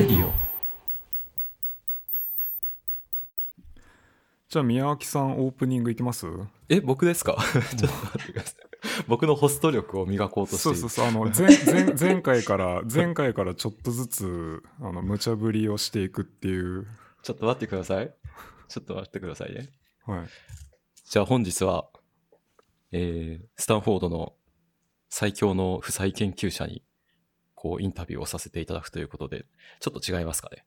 [0.00, 0.32] レディオ
[4.48, 6.26] じゃあ宮脇さんオープニングいきます？
[6.70, 7.36] え僕ですか？
[7.76, 9.04] ちょっと待ってください。
[9.08, 11.06] 僕のホスト力を磨こうとしてそうそうそう。
[11.06, 16.86] あの 前前前回から前回からちょっとずつあの無茶ぶりをしていくっていう。
[17.22, 18.14] ちょっと待ってください。
[18.68, 19.68] ちょっと待ってくださいね。
[20.06, 20.28] はい。
[21.10, 21.90] じゃあ本日は
[22.92, 24.34] えー、スタンフォードの
[25.10, 26.82] 最強の負債研究者に
[27.60, 29.44] こうインタビューをさせていただくということで
[29.80, 30.64] ちょっと違いますかね？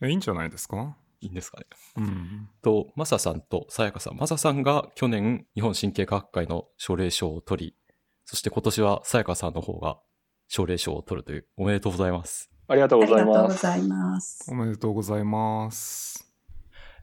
[0.00, 0.96] えいいんじゃないですか？
[1.20, 1.66] いいんですかね？
[1.96, 4.16] うんと、マサさんとさやかさん。
[4.16, 7.76] マサさんが去年日本神経科学会の奨励賞を取り、
[8.24, 9.98] そして今年はさやかさんの方が
[10.46, 12.48] 奨励賞を取るという、おめでとうございます。
[12.68, 13.00] ありがとう。
[13.00, 14.54] ございますお。
[14.54, 16.32] めでとうございます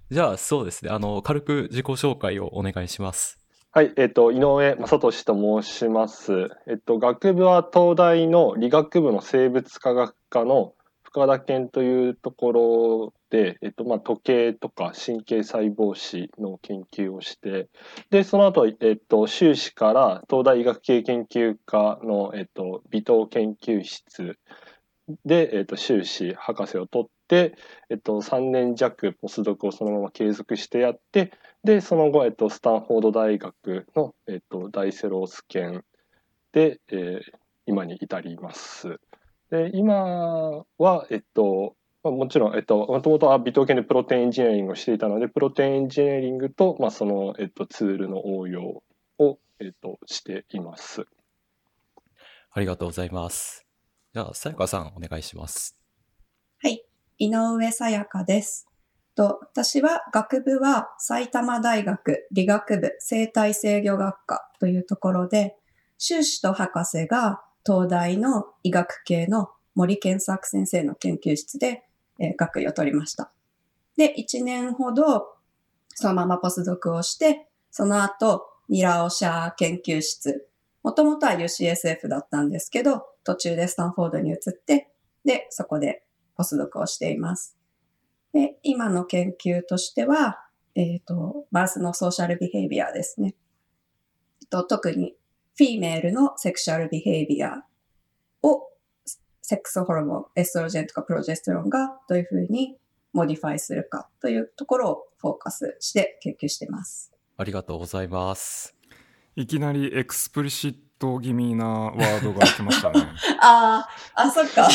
[0.09, 3.38] じゃあそうですね、あの、軽く自己紹介をお願いします。
[3.71, 6.49] はい、えっ、と、井上正俊と申します。
[6.65, 17.69] えっと、学部は東大の理学部の生物科学科の深田研というところで、えっと、まあ、時計とか神経細胞史の研究をして、
[18.09, 24.39] で、その後、えっと、修士から東大医学系研究科の、えっと、微糖研究室
[25.25, 27.55] で、えっと、修士博士を取って、
[27.91, 31.31] えっと、3年弱ポスドクをそのまま継続してやって、
[31.63, 35.83] で、その後、えっと、スタンフォード大学の、えっと、ダイセロース研
[36.51, 38.99] で、えー今に至ります。
[39.51, 48.81] で、今は、えっと、まあ、もちろん、えっと、もともとは微糖系でプロテインエンジニアリングをしていたので、プロテインエンジニアリングと、まあ、その、えっと、ツールの応用
[49.19, 51.05] を、えっと、しています。
[52.51, 53.67] ありがとうございます。
[54.13, 55.77] じゃあ、さやかさんお願いします。
[56.63, 56.83] はい。
[57.19, 58.68] 井上さやかです。
[59.19, 65.57] と私は学部は埼玉大学理学部生態制御学科というところで、
[65.97, 71.83] 修士と博士が東大の医学系の森健作先生の研究室で、
[72.17, 73.29] え学位を取りました。
[73.97, 75.35] で、1年ほど
[75.95, 80.47] そのままポスドクをして、その後、ニラオシャー研究室、
[80.81, 84.89] もともとは UCSF だったんですけど、途中でスタンフォードに移って、
[85.25, 86.03] で、そこで
[86.37, 87.58] ポスドクをしています。
[88.33, 90.45] で、今の研究としては、
[90.75, 93.35] えっ、と、マウスの social behavior ですね。
[94.41, 95.15] えっと、特に、
[95.55, 97.63] female の sexual behavior
[98.43, 98.69] を、
[99.41, 102.77] sex hormone、 estrogen とか progesterone がどういうふうに
[103.13, 107.11] modify するかというところをフォーカスして研究しています。
[107.35, 108.75] ありがとうございます。
[109.35, 113.07] いきなり explicit 気味なワードが来ましたね
[113.41, 114.67] ああ、あ、そっか。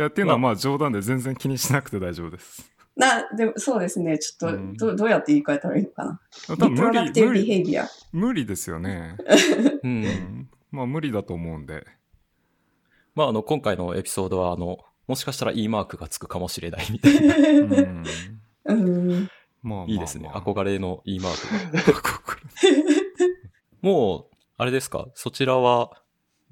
[0.00, 4.18] いやっていうのはまあ冗談で全然気にしなくて大丈夫ですな、でもそうですね。
[4.18, 6.20] ちょっと、うんどどうやって言い換えたらいいのかな。
[6.48, 7.88] 多分無プロダクティブ理無理ビヘイビア。
[8.12, 9.16] 無理ですよね、
[9.84, 9.86] う。
[9.86, 11.86] うんん、まあ無理だと思うんで
[13.14, 17.36] まあ、あの、今回のエピソードは、あの、もしかしたら E マークがつくかもしれないみたいな。
[17.36, 18.04] うん
[18.64, 19.28] うん。
[19.62, 20.28] まあまあ、いいですね。
[20.32, 21.82] まあ憧れの E マークが。
[23.82, 25.08] もう、あれですか？
[25.14, 25.90] そちらは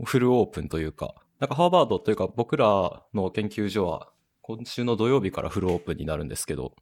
[0.04, 4.08] フルオープンというか、なんかハーバードというか僕らの研究所は
[4.42, 6.74] 今週の土曜日からフルオープンになるんですけど、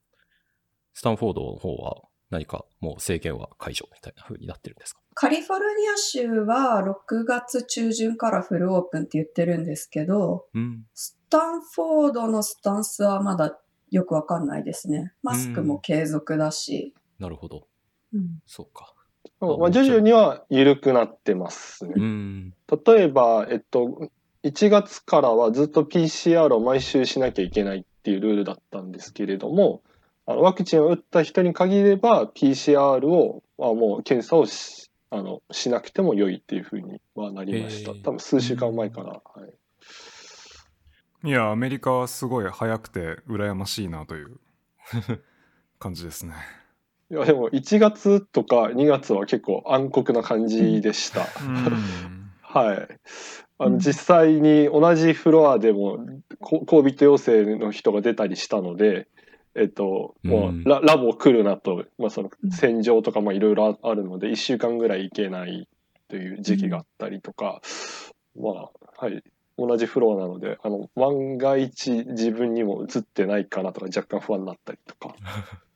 [0.95, 5.01] スタンフォードの方は何かもう制限は解除みたいな風になってるんですか？
[5.15, 10.85] カリフォルニア州は6月中旬からフルオープンって言ってるんですけど、うん。
[10.95, 13.59] スタンフォードのスタンスはまだ
[13.91, 15.13] よくわかんないですね。
[15.23, 16.95] マスクも継続だし。
[17.19, 17.67] なるほど。
[18.15, 18.95] うんそうか。
[19.41, 21.95] まあ、徐々には緩くなってますね。
[21.97, 22.55] うん。
[22.87, 24.11] 例えば、えっと、
[24.47, 29.83] 1月からはずっと PCR を毎週しなきゃいけないっていうルールだったんですけれども、
[30.27, 37.93] あのワクチンを打った人に限れば PCR を、まあ、もう検査をしあのしなくても良いっていうふうにはなりました。
[37.93, 39.09] 多分数週間前から。
[39.11, 39.53] はい
[41.25, 44.39] いやアメリカはすごい早くて羨ましいなという
[45.81, 46.35] 感じですね
[47.11, 51.23] いやでも1月とか2月は結構暗黒な感じでした。
[51.43, 52.89] うん はい。
[53.59, 55.99] あうんの実際に同じフロアでも
[56.41, 59.09] コ COVID 陽性の人が出たりしたので、
[59.55, 65.69] えっと、もうララボ来るなと、まあ、そのうん戦場とかまあいろいろああるので1週間ぐらい行けない
[66.09, 67.61] という時期があったりとか、
[68.39, 69.23] まあはい
[69.59, 75.17] 同じフロアなのであの万が一自分にも移ってないかなとか若干不安になったりとか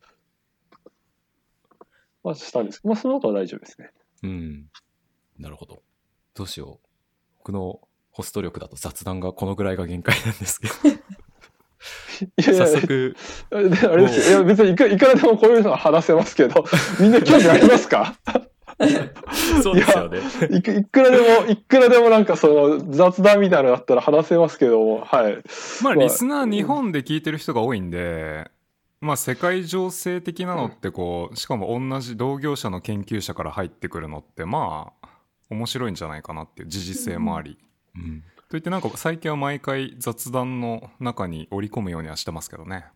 [2.22, 3.90] まあしたんですけど、まあ、その後は大丈夫ですね。
[4.22, 4.66] うん。
[5.38, 5.82] なるほど。
[6.34, 6.89] どうしよう。
[7.42, 10.74] 僕のホスト力だと雑談がこのぐらいが限界なんですけど。
[12.36, 12.66] いやいや。
[12.66, 13.16] 早速、
[13.50, 13.56] で
[13.88, 14.38] あれですよ。
[14.38, 16.64] いや別にいくいくらでもこういうのは話せますけど。
[17.00, 18.14] みんな興味ありますか？
[19.62, 20.20] そうですよね。
[20.50, 25.34] いくいくらでも、いくらでもなんかその雑談みたいなのだったら話せますけども、はい。
[25.82, 26.04] まあ、まあ。
[26.04, 28.50] リスナー日本で聞いてる人が多いんで、
[29.00, 35.08] まあ、世界情勢的なのってこう、しかも同じ同業者の研究者から入ってくるのって、まあ、
[35.50, 37.58] 面白いんじゃないかなっていう時事性もあり。
[37.96, 38.22] うん。
[38.48, 42.86] といってなんか最近は毎回雑談の中に織り込むようにはしてますけどね。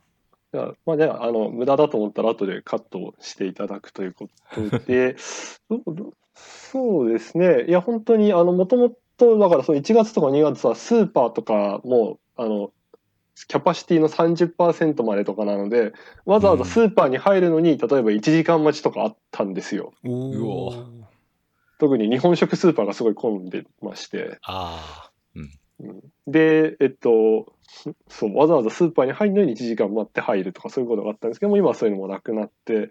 [0.53, 5.17] じゃあまあね、あの、無駄だと思ったら後でカットしていただくということで、
[5.71, 7.65] どどそうですね。
[7.69, 12.73] いや、本当に、あの、もともと、だからその1月とか2月はスーパーとかも、あの、
[13.49, 15.93] キャパシティの30%までとかなので、
[16.25, 19.93] わざわざスーパーに入るのに、例えば1時間待ちとかあったんですよ。
[20.05, 20.69] おうお
[21.79, 24.39] 特に日本食スーパーがすごい混んでまして。
[24.43, 25.15] ああ。
[26.27, 27.53] で、えっと、
[28.09, 32.91] そう、わざわざスーパーに入るのに1時間待って入るとかそういうことがあったんですけども、今はそういうのもなくなって、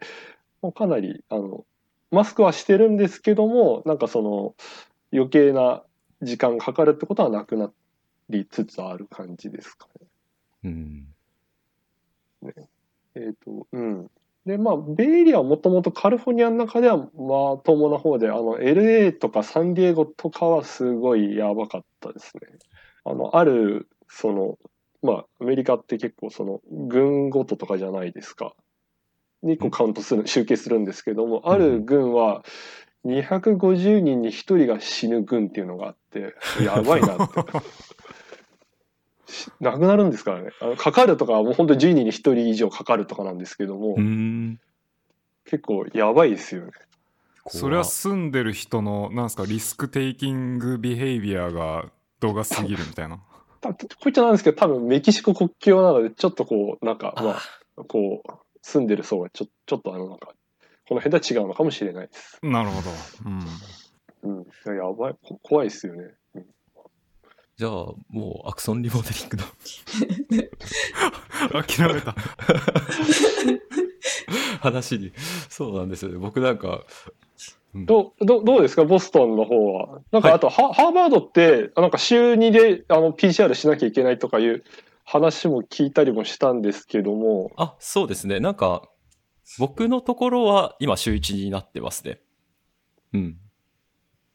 [0.62, 1.65] もうかなり、あの、
[2.12, 4.56] マスクはしてるんですけども、なんかその、
[5.12, 5.83] 余計な
[6.21, 7.71] 時間かかるってことはなくな
[8.30, 10.07] りつつある感じですかね。
[10.65, 11.07] うん。
[13.15, 14.12] えっ、と、うん。
[14.45, 22.42] で、まあ、ベイエリアはもともとカリフォルニアの中ではまともな方で、あの、LA とかサンディエゴとかはすごいやばかったですね。
[23.06, 24.57] あの、ある、その、
[25.01, 28.54] まあ、アメリカって結構その、軍ごととかじゃないですか。
[29.44, 32.44] にこうカウントする、集計するんですけども、ある軍は、
[33.06, 37.34] 250人に1人が死ぬ軍っていうのがあって、やばいなって。
[39.28, 40.52] しなくなるんですからね。
[40.62, 44.60] あのかかるとかはもう本当に10人に1人以上かかるとかなんですけども、うん。
[45.46, 46.72] 結構やばいですよね。
[47.48, 53.20] それは住んでる人の、なんすか、リスクテイキングビヘイビアが動画すぎるみたいな。
[53.60, 57.42] たこういっちゃなんですけど、多分メキシコ国境なので、ちょっとこう、なんか、まあ
[57.78, 58.31] あ、こう、
[58.62, 60.28] 住んでる層がちょちょっとあの、なんか、
[60.88, 61.12] この辺
[67.56, 67.72] じゃあ、
[68.10, 69.44] もうアクソンリモデリングの
[71.64, 72.16] 諦めた。
[74.60, 75.12] 話に。
[75.50, 76.18] そうなんですよね。
[76.18, 76.84] 僕なんか、
[77.76, 78.86] うんどう、どうどうですか？
[78.86, 80.02] ボストンの方は。
[80.12, 84.64] なんか、はいあと、ハハーバードって、なんか週2で、あの、PCR しなきゃいけないとかいう
[85.04, 88.40] 話も聞いたりもしたんですけども、あ、そうですね。
[88.40, 88.88] なんか、
[89.58, 92.20] 僕のところは今週1になってますね。
[93.14, 93.38] うん。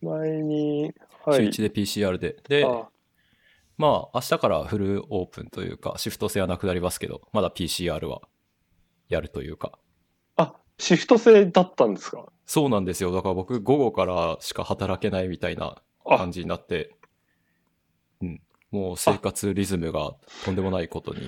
[0.03, 0.93] 前に、
[1.25, 1.53] はい。
[1.53, 2.37] 週1で PCR で。
[2.49, 2.89] で、あ
[3.79, 8.23] まあ、明日からフルオープンというか、シフト制はなくなりますけど、まだ PCR は
[9.09, 9.79] やるというか。
[10.37, 12.27] あ、シフト制だったんですか？
[12.45, 13.13] そうなんですよ。
[13.13, 16.97] だから僕、午後からしか働けないみたいなあ感じになって、
[18.21, 18.43] うん。
[18.73, 20.15] もう生活リズムが
[20.45, 21.21] とんでもないことに。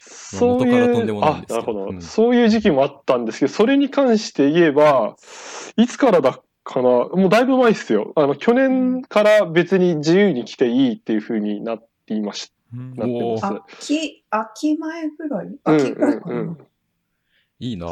[0.00, 5.16] そうい元からとんでう、あ、もないんですけどなるほど、うんそういう時期もあったんですけど、それに関して言えば、
[5.76, 8.12] いつからだかな、もうだいぶ前ですよ。
[8.16, 13.84] あの、去年から別に自由に来ていいっていう風になっていましうんなってます。
[13.84, 15.46] 秋、秋前ぐらい？
[15.46, 16.34] うん秋ぐらいかな。
[16.34, 16.58] うんうん
[17.60, 17.86] いいな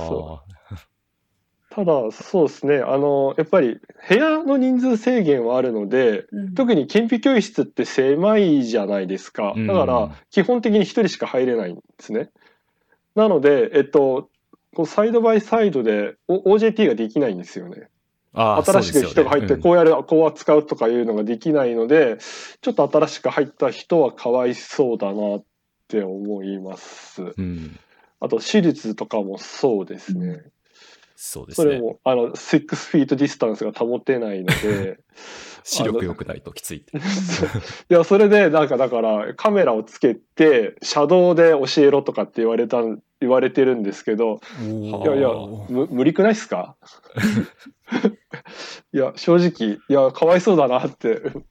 [1.70, 3.78] ただ、そうですね、あの、やっぱり
[4.08, 9.54] 部屋の人数制限はあるので、うん特に研究教室って狭いじゃないですか。
[9.56, 12.30] うんだから、基本的に一人しか入れないんですね。
[13.14, 14.28] なので、えっと、
[14.74, 17.88] こうサイドバイサイドでお OJT ができないんですよね。
[18.34, 22.18] 新しく人が入って、こうやる、こう扱うとかいうのができないので、
[22.60, 25.44] ちょっと新しく入った人はかわいそうだなっ
[25.88, 27.22] て思います。
[27.22, 27.78] うんうん
[28.22, 30.44] あと、手術とかもそうですね。
[31.16, 31.70] そうですね。
[31.70, 35.00] それも、あの、6 feet distance が保てないので、
[35.64, 36.98] 視力良くないときついって。
[36.98, 37.00] い
[37.88, 45.28] や、それで、なんか、だから、カメラをつけて、車道で教えろとかって言われたん、言われてるんですけど、おいーやいや、
[45.68, 46.76] む無理くないっすか？
[48.92, 51.44] いや、正直、いや、かわいそうだなって、う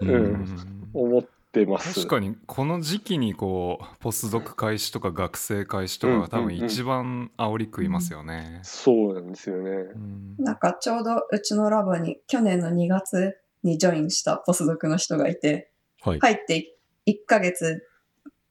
[0.00, 1.22] うんうん思っ
[1.52, 1.94] てます。
[1.94, 8.60] 確かにこの時期にこうポスドク開始とか学生開始とかが多分一番煽り食いますよね。
[8.62, 9.70] そうなんですよね。
[9.70, 15.70] うんなんかちょうどうちのラボに去年の2月にジョインしたポスドクの人がいて、
[16.02, 16.18] はい。
[16.20, 16.76] 入って
[17.06, 17.82] 1ヶ月、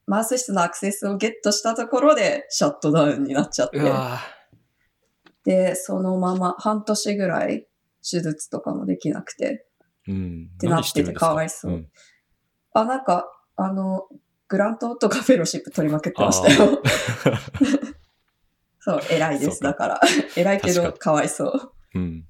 [0.06, 3.80] マウス室のアクセスをゲットしたところでシャットダウンになっちゃって
[5.44, 7.66] で、そのまま半年ぐらい
[8.08, 10.50] 手術とかもできなくて、ぁうん。
[10.58, 11.28] てなっててか？
[11.28, 11.88] かわいそうん
[12.72, 14.06] あ、なんか、あの、
[14.48, 16.82] グラントとかフェローシップ取りまくってましたよ。
[18.80, 19.62] そう、偉いです。
[19.62, 20.00] だから。
[20.36, 21.72] 偉いけど、かわいそう。
[21.94, 22.28] うん。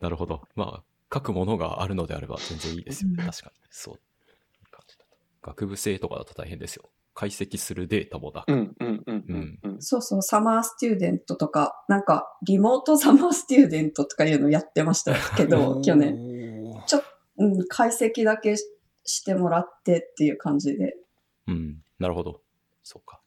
[0.00, 0.42] なるほど。
[0.54, 3.16] まあ、書くものがあるのであれば全然いいですよね。
[3.18, 3.54] うん確かに。
[3.70, 4.00] そう。
[5.44, 6.90] 学部生とかだと大変ですよ。
[7.12, 8.44] 解析するデータもだ。
[8.48, 9.82] うんうんうんうんうん。
[9.82, 16.72] そうそう、サマースチューデントとか、なんか、リモートサマースチューデントとかいうのやってましたけど、去年。
[16.86, 17.02] 年。
[17.36, 18.64] うん、解析だけし
[19.04, 20.96] してもらってっていう感じで。
[21.46, 21.82] うん。
[21.98, 22.40] なるほど。
[22.82, 23.20] そうか。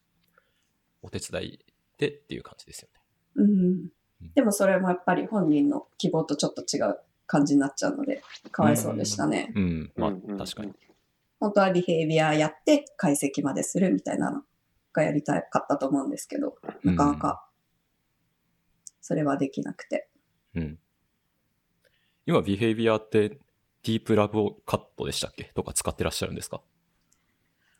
[1.02, 1.60] お手伝い
[1.98, 3.02] でっていう感じですよね。
[3.36, 3.90] うん。
[4.34, 6.98] でもそれもやっぱり本人の希望とちょっと違う
[7.28, 9.54] 感じになっちゃうので、かわいそうでしたね。
[9.56, 9.92] うん。
[9.96, 10.74] まあ、確かに。
[11.40, 14.42] 本当はビヘイビアやって解析までするみたいなの
[14.94, 17.48] がやりたかったと思うんですけど、なかなか
[19.02, 20.10] それはできなくて。
[20.56, 20.80] うん。
[22.26, 25.46] 今、ビヘイビアって、ディープラブカットでしたっけ？
[25.56, 26.62] とか使ってらっしゃるんですか？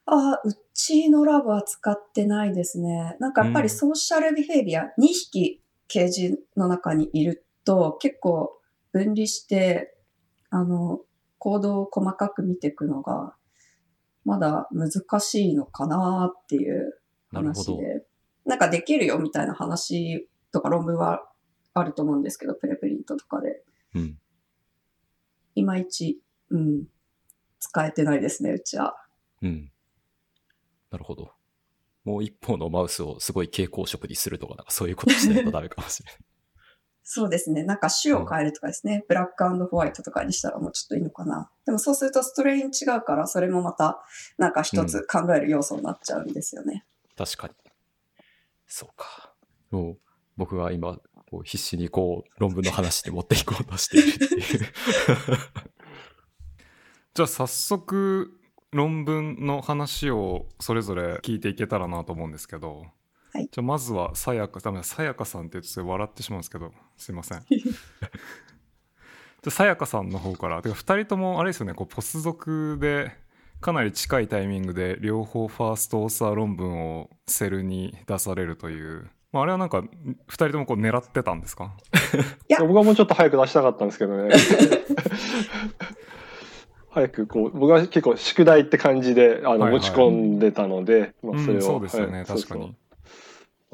[0.06, 3.18] ああ、うちのラボは使ってないですね。
[3.20, 8.58] なんかやっぱりソーシャルビヘイビア、2匹ケージの中にいると結構
[8.94, 9.98] 分離して、
[10.50, 11.02] あの、
[11.40, 13.36] 行動を細かく見ていくのが、
[14.28, 17.00] まだ難しいのかなっていう。
[17.32, 18.06] 話で、
[18.46, 21.28] なんかできるよみたいな話とか論文は
[21.74, 23.62] あると思うんですけど、プレプリントとかで。
[23.96, 24.18] うん。
[25.56, 26.86] いまいち、うん、
[27.60, 28.96] 使えてないですね、うちは。
[29.42, 29.72] うん。
[30.92, 31.32] なるほど。
[32.06, 36.20] もう一方のマウスをすごい蛍光色にするとか、なんかそういうことしないとダメかもしれない。
[37.10, 37.64] そうですね。
[37.64, 39.06] なんか種を変えるとかですね。
[39.08, 41.50] ブラックホワイトとかにしたらもうちょっといいのかな。
[41.66, 44.04] でもそうするとストレイン違うから、それもまた
[44.38, 46.84] なんか一つ考える要素になっちゃうんですよね。
[47.18, 47.54] 確かに。
[48.68, 49.34] そうか。
[49.72, 49.98] もう
[50.36, 51.00] 僕は今、
[51.46, 54.68] 必死にこう論文の話で持っていこうとしているっていう。
[57.14, 58.38] じゃあ早速
[58.74, 62.88] 論文の話をそれぞれ聞いていけたらなと思うんですけど、
[63.38, 63.50] はい。
[63.52, 67.44] じゃあまずはさやか、さやかさんって言うと笑ってしまうんですけど、すいません。
[67.52, 68.10] じゃ
[69.46, 73.12] あさやかさんの方から、てか2人ともあれですよね、こうポス属で
[73.62, 79.88] かなり近いタイミングで両方ファーストオーサー論文をセルに出されるという、まあ、あれはなんか2
[80.34, 81.76] 人ともこう狙ってたんですか？
[82.50, 82.64] いや。
[82.64, 84.34] 僕はもうちょっと早く出したかったんですけどね。
[86.90, 89.72] 早くこう、僕は結構宿題って感じであの、はいはい。
[89.74, 92.76] 持ち込んでたので、まあ、それを、うんそうですよね、はい確かに。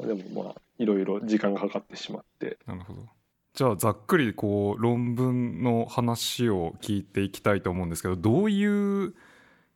[0.00, 2.58] でもまあ、いろいろ時間がかかってしまって。
[2.66, 3.06] なるほど。
[3.54, 9.14] じゃあざっくりこう論文の話を聞いていきたいと思うんですけどどういう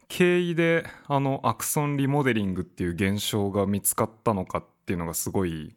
[0.09, 5.77] 経緯であのアクソンリモデリングっていう現象が見つかったのかっていうのがすごい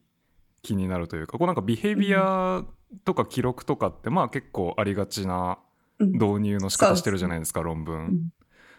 [0.63, 2.63] 気になるというかこうなんかビヘビア
[3.05, 5.59] とか記録とかってまあ結構ありがちな
[5.99, 7.99] うん導入の仕方してるじゃないですか論文。
[7.99, 8.29] うん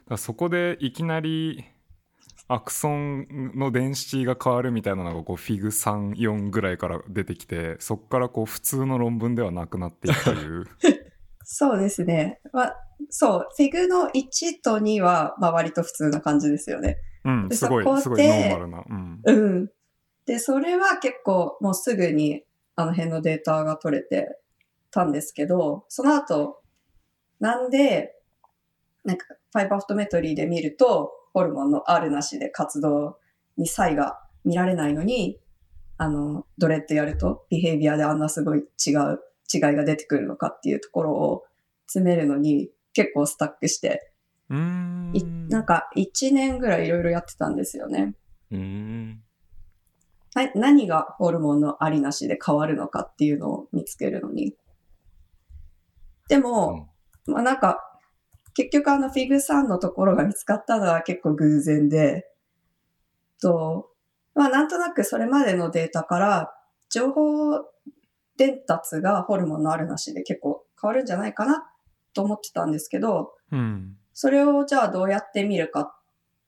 [0.02, 1.64] だからそこでいきなり
[2.49, 10.64] axon の density が変わるみたいなのがこう Fig 34ぐらいから出てきてそこからこう普通の論文ではなくなっていくという
[11.44, 12.40] そうですね。
[12.52, 12.76] まあ、
[13.11, 16.96] そう、 Fig の1と2は、まあ割と普通な感じですよね。
[17.25, 19.70] うんですごいすごいノーマルな、うん、うん。
[20.25, 22.42] で、それは結構もうすぐに
[22.75, 24.38] あの辺のデータが取れて
[24.90, 26.62] たんですけど、その後、
[27.38, 28.14] なんで、
[29.04, 33.18] なんかファイバーフォトメトリーで見ると、ホルモンのあるなしで活動
[33.56, 35.38] に差異が見られないのに、
[35.98, 39.20] あの、ドレッドやると、ビヘイビアであんなすごい違う、
[39.52, 41.44] 違いが出てくるのかっていうところを
[41.86, 44.12] 詰めるのに結構スタックして、
[44.48, 48.14] うーんいなんか1年ぐらいいろいろやってたんですよね。
[48.50, 49.22] うーん。
[50.34, 54.56] な何がホルモンのありなしで変わるのかっていうのを見つけるのに。
[56.28, 56.88] でも、
[57.26, 57.91] まあなんか、
[58.54, 62.26] 結局あのフィグ3のところが見つかったのは結構偶然で、
[63.40, 63.90] と、
[64.35, 66.54] まあなんとなくそれまでのデータから
[66.88, 67.61] 情報
[68.37, 71.64] 伝達がホルモンのあるなしで結構変わるんじゃないかな
[72.14, 73.97] と思ってたんですけど、うん。
[74.14, 75.94] それをじゃあどうやって見るかっ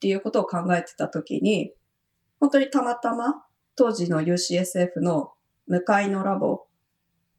[0.01, 1.73] ていうことを考えてたときに、
[2.41, 3.45] 本当にたまたま
[3.77, 5.33] 当時の UCSF の
[5.67, 6.67] 向かいのラボ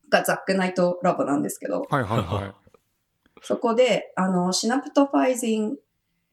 [0.10, 2.65] がザックナイトラボなんですけど、はいはいはい
[3.46, 5.78] そこであのシナプトファイジン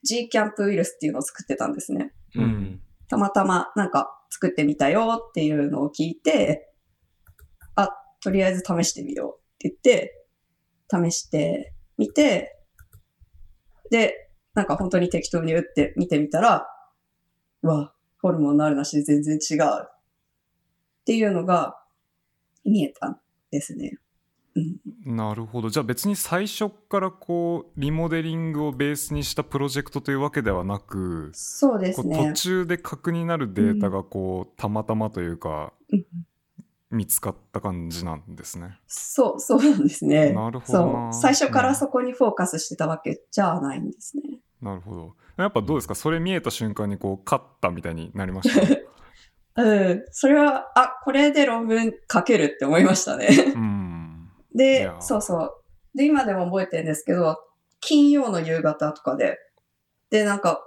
[0.02, 2.14] G キャンプウイルスっていうのを作ってたんですね。
[2.35, 2.42] うん。
[2.42, 2.81] うん。
[3.07, 6.73] たまたまなんか作ってみたよっていうのを聞いて、
[7.75, 7.90] あ、
[8.23, 10.25] とりあえず試してみようって言って、
[10.90, 12.57] 試してみて、
[13.90, 16.66] で、なんか本当に適当に打って見てみたら、
[17.62, 17.92] うわ、
[18.23, 21.78] ホルモンのあるなしで全然違うっていうのが
[22.64, 23.99] 見えたんですね。
[24.55, 32.33] うん、なるほどじゃあ別に最初からこうリモデリングをベースにしたプロジェクトというわけではなくそうですね。
[32.35, 36.05] 中で核になるデータがこう、たまたまというかうん
[36.91, 38.79] 見つかった感じなんですね。
[38.87, 40.35] そう、そうなんですね。
[40.35, 41.09] なるほど。
[41.13, 44.25] 最初からそこにフォーカスしてたわけじゃないんですね。
[44.61, 45.95] なるほどやっぱどうですか？
[45.95, 48.61] それ見えた瞬間にこう勝ったみたいになりました？
[49.65, 50.05] うん。
[50.11, 53.29] それは、あ、これで論文書けるって思いましたね。
[53.55, 53.82] うんい
[54.55, 55.55] でや、そうそう。
[55.95, 57.39] で、今でも覚えてるんですけど、
[57.81, 59.39] 金曜の夕方とかで、
[60.11, 60.61] で、なんか、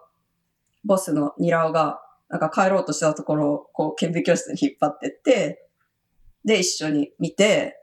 [0.83, 1.99] ボスのニラオが、
[2.29, 5.67] なんか帰ろうとしたところを、こう、顕微教室に引っ張ってって、
[6.43, 7.79] で、一緒に見て、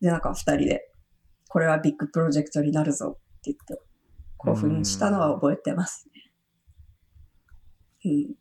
[0.00, 0.90] で、なんか二人で、
[1.48, 3.80] これはビッグプロジェクトになるぞって言って、
[4.38, 6.32] 興奮したのは覚えてますね。
[8.04, 8.34] うん。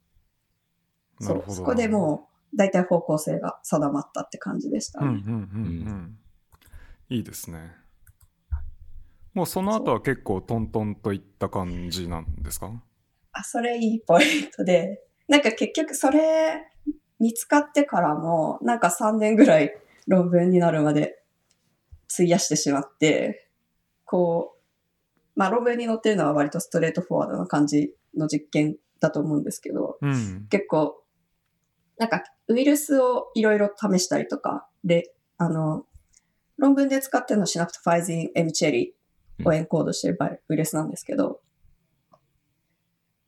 [1.19, 5.07] そう、なるほどそこでもう、大体方向性が定まったって感じでしたね。
[5.07, 6.17] うんうんうんうん
[7.11, 7.73] いいですね。
[9.33, 12.71] もうその後は結構トントンといった感じなんですか？
[13.33, 16.71] あ、それいいポイントで、なんか結局それ
[17.19, 19.75] 見つかってからも、なんか3年ぐらい
[20.07, 21.21] 論文になるまで
[22.13, 23.49] 費やしてしまって、
[24.05, 24.59] こう、
[25.35, 30.47] まあ論文に載ってるのは割とストレートフォワードな感じの実験だと思うんですけど、うん。
[30.49, 31.03] 結構、
[31.97, 35.85] なんかウイルスをいろいろ試したりとか、で、あの、
[36.61, 41.41] 論文で使ってるのはシナプトファイジン・エムチェリーをエンコードしてるバイウイルスなんですけど、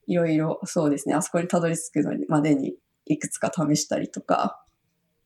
[0.05, 2.75] いろいろそうですね、あそこにたどり着くまでに
[3.05, 4.63] いくつか試したりとか、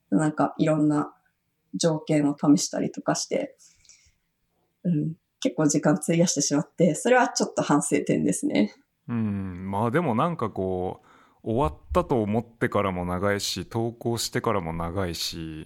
[0.09, 1.13] なんかいろんな
[1.75, 3.57] 条件を試したりとかして、
[4.85, 8.73] うん、結構時間費やしてしまって、それはちょっと反省点ですね。
[9.09, 9.69] うん。
[9.69, 11.01] まあでもなんかこ
[11.43, 15.65] う終わったと思ってからも長いし投稿してからも長いし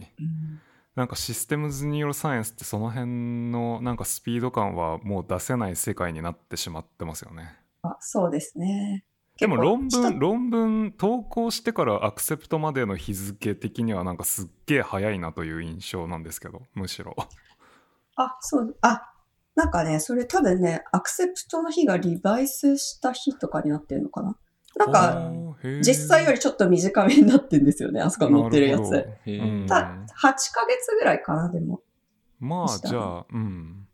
[0.96, 7.56] なんかシステムズニューロサイエンスってその辺のなんかスピード感はもう出せない世界になってしまってますよね。
[7.84, 9.06] あそうですね。
[9.40, 17.16] でも論文論文投稿してからアクセプトまでの日付的にはなんかすっげえ早いなという印象なんですけどむしろ。
[18.18, 19.02] あ、そう、あ、
[19.56, 24.36] なんかね、それ多分ね、アクセプトの日がリバイスした日とかになってるのかな
[24.78, 25.32] なんか、
[25.82, 28.90] 実際よりちょっと短めになってんですよね、 あそこに載ってるやつ。
[28.90, 31.82] た、8ヶ月ぐらいかな、でも。
[32.40, 33.88] まあじゃあうん。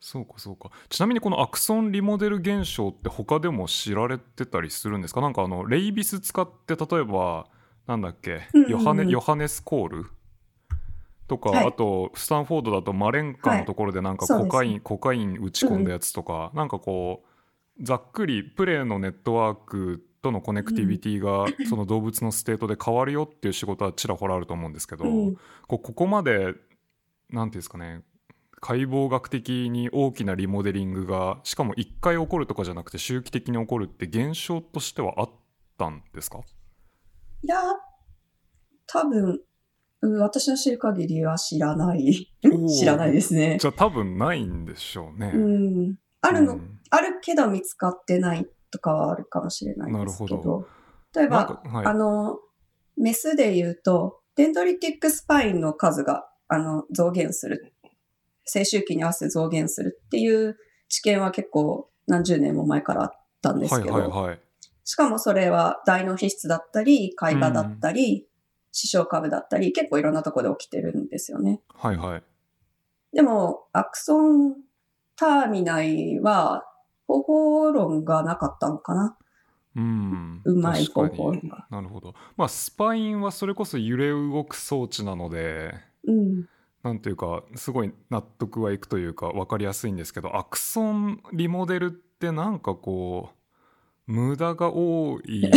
[0.00, 0.70] そうかそうか。
[0.90, 5.22] ちなみにこの axon remodel 現象って他でも知られてたりするんですか？
[5.22, 7.46] なんかあの rabies 使って例えば
[7.86, 8.42] なんだっけ？
[8.52, 8.70] うんうんうん。
[8.72, 10.06] ヨハネ、ヨハネス・コール？
[11.26, 11.66] とか、はい。
[11.68, 17.28] あとスタンフォードだとマレンカのところでなんかコカイン、コカイン打ち込んだやつとか、なんかこう
[17.82, 25.34] ざっくりプレイのネットワークとの connectivity がその動物の state で変わるよっていう仕事はちらほらあると思うんですけど、うん
[25.66, 26.54] こうここまで
[27.30, 28.02] なんていうんですかね
[28.60, 35.30] 解剖学的に大きなリモデリングがしかも1回起こるとかじゃなくて周期的に起こるって現象としてはあっ
[35.76, 36.40] たんですか？
[37.42, 37.56] いや、
[38.86, 39.40] 多分、
[40.00, 42.30] うん私の知る限りは知らない。
[42.78, 43.56] 知らないですね。
[43.60, 45.32] じゃあ多分ないんでしょうね。
[45.34, 45.96] うん。
[46.26, 50.68] あるの、うんあるけど見つかってないとかはあるかもしれないですけなるほど。
[51.12, 52.38] 例えば、はいあの、
[52.96, 57.74] メスで言うと、デンドリティックスパインの数が、あの、増減する。
[58.44, 60.56] 成周期に合わせて増減するっていう
[60.88, 63.10] 知見は結構何十年も前からあっ
[63.42, 64.40] たんですはいけど、はいはい。
[64.84, 68.28] しかもそれは大脳皮質だったり、海馬だったり、
[68.70, 71.60] 視床下部だったり、結構いろんなところで起きてるんですよね。
[71.74, 72.22] はいはい。
[73.12, 74.56] でも、アクソン
[75.16, 76.64] ターミナイは
[77.06, 79.16] 方法論がなかったのかな？
[79.76, 80.42] うん。
[80.44, 81.66] うまい方法が。
[81.70, 82.14] なるほど。
[82.36, 85.74] まあスパインはそれこそ揺れ動く装置なので、
[86.06, 86.48] うん。
[86.82, 93.30] なんていうかすごい納得はいくというか分かりやすいんですけどアクソンリモデルってなんかこ
[94.06, 95.50] う無駄が多い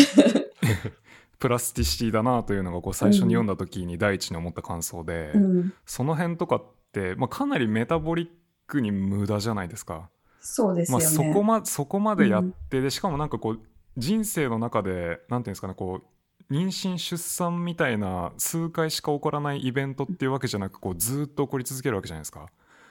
[1.38, 5.74] プラスティシティだなというのがこう最初に読んだ時に第一に思った感想で、うん。
[5.86, 8.30] その辺とかって、まあ、かなりメタボリッ
[8.67, 9.93] クに無駄じゃないですか。
[9.95, 10.10] まあ、
[10.41, 11.06] そうですよね。
[11.06, 13.60] そこまそこまでやって、でしかもなんかこう
[13.97, 16.01] 人生の中でなんていうんですかねこ
[16.49, 22.41] う妊娠出産みたいな数回しか起こらないイベントっていうわけじゃなくこうずっと起こり続けるわけじゃないですか。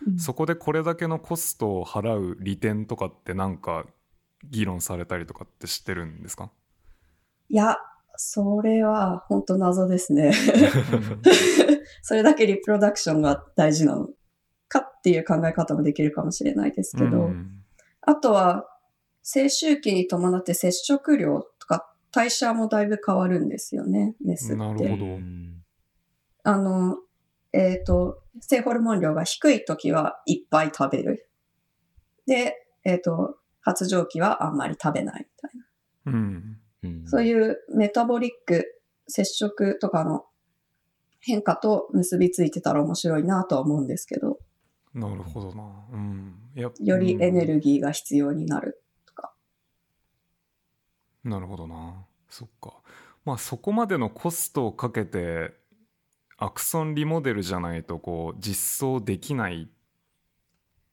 [0.06, 3.86] うんそこでこれだけのコストを払う利点とかってなんか
[4.44, 6.50] 議論されたりとかって知ってるんですか？
[7.48, 7.76] いや、
[8.16, 10.32] それは本当謎ですね。
[12.02, 14.08] それだけリプロダクションが大事なの
[14.68, 17.62] かっていう考え方もできるかもしれないですけど、うん
[18.09, 18.64] あとは、
[19.24, 24.55] 成周期に伴って接触量とか代謝もだいぶ変わるんですよね、メスって。
[24.55, 25.64] なるほどうん
[26.44, 26.98] あの、
[27.52, 31.29] えっ、と、性ホルモン量が低い時はいっぱい食べる。
[32.24, 35.66] で、えっ、と、発情期はあんまり食べないみたいな。
[36.07, 40.24] うんうんそういうメタボリック接触とかの
[41.18, 44.36] 変化と結びついてたら面白いなとは思うんですけど、
[44.96, 45.62] なるほどな。
[45.92, 49.35] うん、やよりエネルギーが必要になるとか。
[51.22, 52.72] なるほどなそっか
[53.24, 55.52] まあそこまでのコストをかけて
[56.38, 59.66] アクソンリモデルじゃないとこう実装できないっ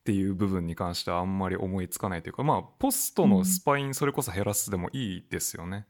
[0.04, 5.86] ていう部分に関してはあんまり思いつかないというかまあポストのスパインそれこそ減らすでもいいですよね。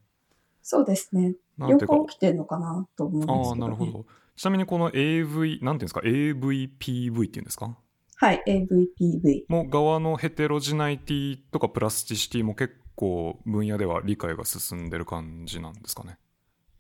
[0.62, 1.34] そうですね。
[1.58, 3.50] なんていうか両方起きてるのかなと思うんですけど、ね。
[3.50, 4.06] ああなるほど。
[4.36, 7.76] ちなみにこの AV なんていうんですか？AVPV っていうんですか？
[8.18, 9.44] はい、AVPV。
[9.48, 16.18] もう側のヘテロジナイティとかプラスティシティも結構分野では理解が進んでる感じなんですかね。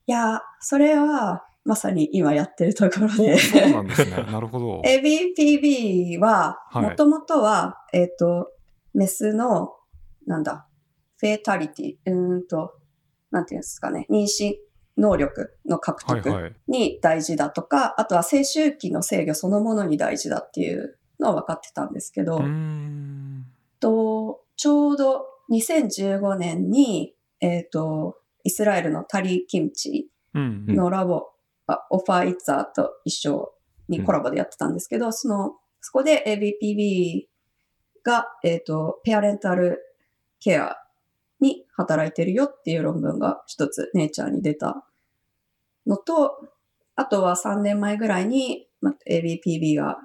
[0.05, 3.37] いや、それはまさに今やってるところで。
[3.37, 4.11] そうなんですね。
[4.31, 4.81] なるほど。
[4.85, 8.51] ABPB は、はいもともとは、えっ、と、
[8.93, 9.73] メスの、
[10.27, 10.67] なんだ、
[11.17, 12.73] フェータリティ、うーんと、
[13.31, 14.55] なんていうんですかね、妊娠
[14.97, 16.55] 能力の獲得はいはい。
[16.67, 23.45] に大事だとか、あとは青周期の制御そのものに大事だっていうのは分かってたんですけど、うーん。
[23.79, 30.65] とちょうど2015年に、えっ、と、イスラエルのタリキムチうん。
[30.67, 31.27] のラボ、
[31.67, 33.53] あオファーイッツァーと一緒
[33.87, 37.27] にコラボでやってたんですけど、その、そこで ABPB
[38.03, 39.79] が、えっ、と、ペアレンタル
[40.39, 40.77] ケア
[41.39, 44.85] に働いてるよっていう論文が一つネイチャーに出た
[45.85, 46.49] のと、
[46.95, 49.99] あとは3年前ぐらいに、ま ABPB が、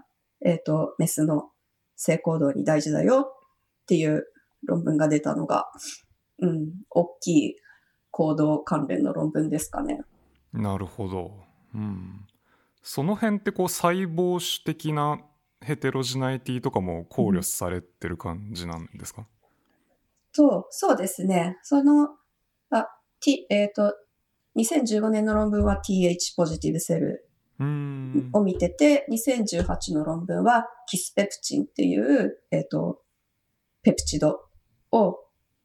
[0.45, 1.51] えっ、と、メスの
[1.97, 3.33] 性行動に大事だよ
[3.83, 4.27] っていう
[4.65, 5.67] 論文が出たのが、
[6.39, 7.57] うん、大きい
[8.11, 10.03] 行動関連の論文ですかね。
[10.53, 11.33] なるほど。
[11.75, 12.27] うん。
[12.83, 15.21] その辺ってこう細胞種的な
[15.61, 19.27] ヘテロジナイティとかも考慮されてる感じなんですか、
[20.33, 21.59] そう、そうですね。
[21.63, 22.11] その、
[22.71, 22.89] あ、
[23.21, 23.95] T、えっ、と、
[24.57, 27.28] 2015年の論文は TH ポジティブセルうーん。
[27.61, 33.01] を見てて、2018の論文はキスペプチンっていう、えっ、と、
[33.83, 34.41] ペプチド
[34.93, 35.19] を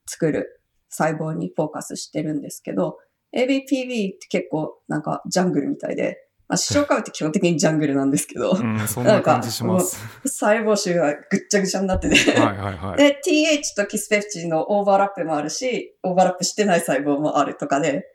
[0.08, 2.97] 作る細胞にフォーカスしてるんですけど、
[3.36, 9.97] ABPB って結構なんかジャングルみたいで、まあ、視床下部って基本的にジャングルなんですけど、うん、そんな感じします。
[10.25, 12.97] 細胞種がぐっちゃぐちゃになってて、はいはいはい。
[12.97, 18.06] で、TH とキスペプチンのオーバーラップもあるし、オーバーラップしてない細胞もあるとかで、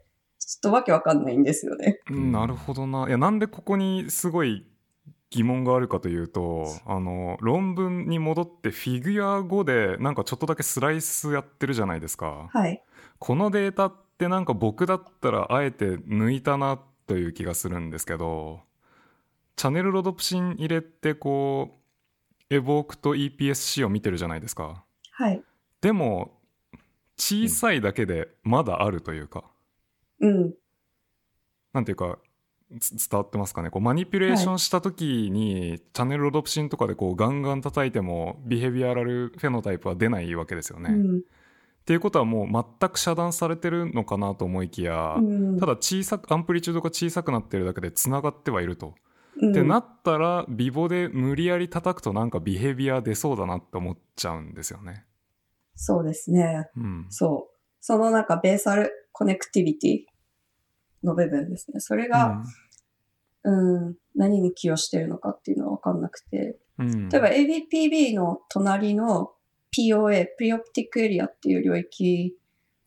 [0.49, 2.01] ちょっとわけわかんないんですよね。
[2.11, 3.07] うんなるほどな。
[3.07, 4.65] いや、なんでここにすごい
[5.29, 12.49] 疑問があるかというと、あの、論文に戻ってフィギュア5でなんかちょっとだけスライスやってるじゃないですか。
[12.51, 12.83] はい。
[13.19, 18.61] このデータってなんか僕だったらあえて抜いたなという気がするんですけど、
[19.55, 21.79] チャネルロドプシン入れてこ
[22.51, 24.83] う、エボークと EPSC を見てるじゃないですか。
[25.11, 25.43] はい。
[25.83, 26.39] でも、
[27.19, 29.58] 小さいだけでまだあるというか、うん。
[30.21, 32.19] なんていうか、
[32.81, 33.71] つ伝わってますかね？
[33.71, 40.91] こうマニピュレーションした時に、チャンネルロドプシンとかでこうガンガン叩いてもビヘビアラルフェノタイプは出ないわけですよね。
[40.91, 41.23] っうん。
[41.87, 48.95] ていうことはもう全く遮断されてるのかなと思いきや、うんただ小さくアンプリチュードが小さくなってるだけでつながってはいると。
[49.41, 55.05] うんってなったらビボで無理やり叩くとなんかビヘビア出そうだなって思っちゃうんですよね。
[55.77, 56.69] そうですね。
[56.77, 57.07] うん。
[57.09, 57.55] そう。
[57.81, 61.81] そのなんかベーサルコネクティビティの部分ですね。
[61.81, 62.41] それが、
[63.43, 66.57] うん、何に寄与してるのかっていうのはわかんなくて。
[66.79, 69.33] うん、例えば ABPB の隣の
[69.77, 72.37] POA、プリオプティックエリアっていう領域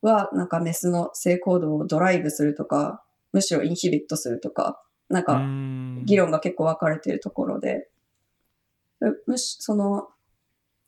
[0.02, 7.90] は、なんかメスの性行動をドライブするとか、むしろインヒビットするとか、なんかうん議論が結構分かれてるところで、
[9.28, 10.08] むし、その、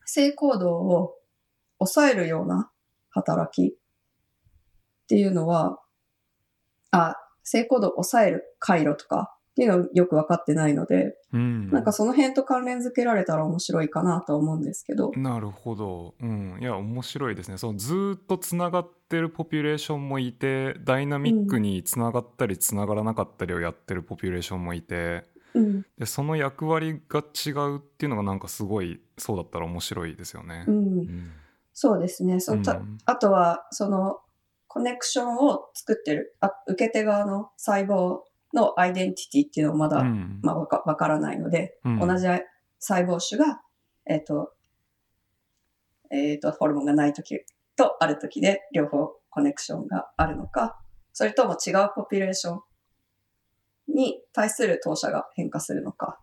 [0.05, 1.15] 性行動を
[1.79, 2.71] 抑えるような
[3.09, 3.77] 働き
[5.03, 5.79] っていうのは、
[6.91, 16.15] あ、性行動を抑える回路とかっていうのはよく分かってないので、うんなんかその辺と関連付けられたら面白いかなとは思うんですけど、なるほど。
[16.21, 16.57] うん。
[16.61, 17.57] いや、面白いですね。
[17.57, 31.31] そのずーっとつながってるポピュレーションもいて、ダイナミックにつながったりつながらなかったりをやってるポピュレーションもいて、うん、でその役割が違うっていうのがなんかすごいそうだったら面白いですよねう。、うんん
[31.73, 32.39] そうですね。
[32.39, 32.63] そうん
[33.05, 34.19] あとは、その、
[34.73, 38.21] コネクションを作ってる、あ受け手側の細胞
[38.55, 40.39] のアイデンティティっていうのはまだ、うん。
[40.41, 41.99] まあ、わかわからないので、うん。
[41.99, 42.25] 同じ
[42.79, 43.61] 細胞種が、
[44.07, 44.51] えっ、と、
[46.09, 47.39] えっ、と、ホルモンがないとき
[47.75, 50.81] とあるときで、両方コネクションがあるのか、
[51.13, 52.61] それとも違う population
[53.93, 56.19] に対する投射が変化するのか、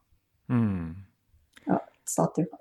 [0.48, 0.96] うん。
[1.66, 1.76] 伝
[2.18, 2.58] わってるか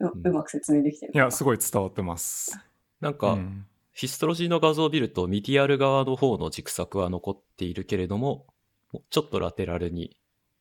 [0.00, 0.08] な？
[0.08, 0.26] ううん。
[0.32, 2.58] うまく説明できてるいや、すごい伝わってます。
[3.00, 3.66] なんか、うん
[3.98, 8.46] histology の画像を見ると、 medial 側の方の軸索は残っているけれども、
[8.92, 10.16] もうちょっとラテラルに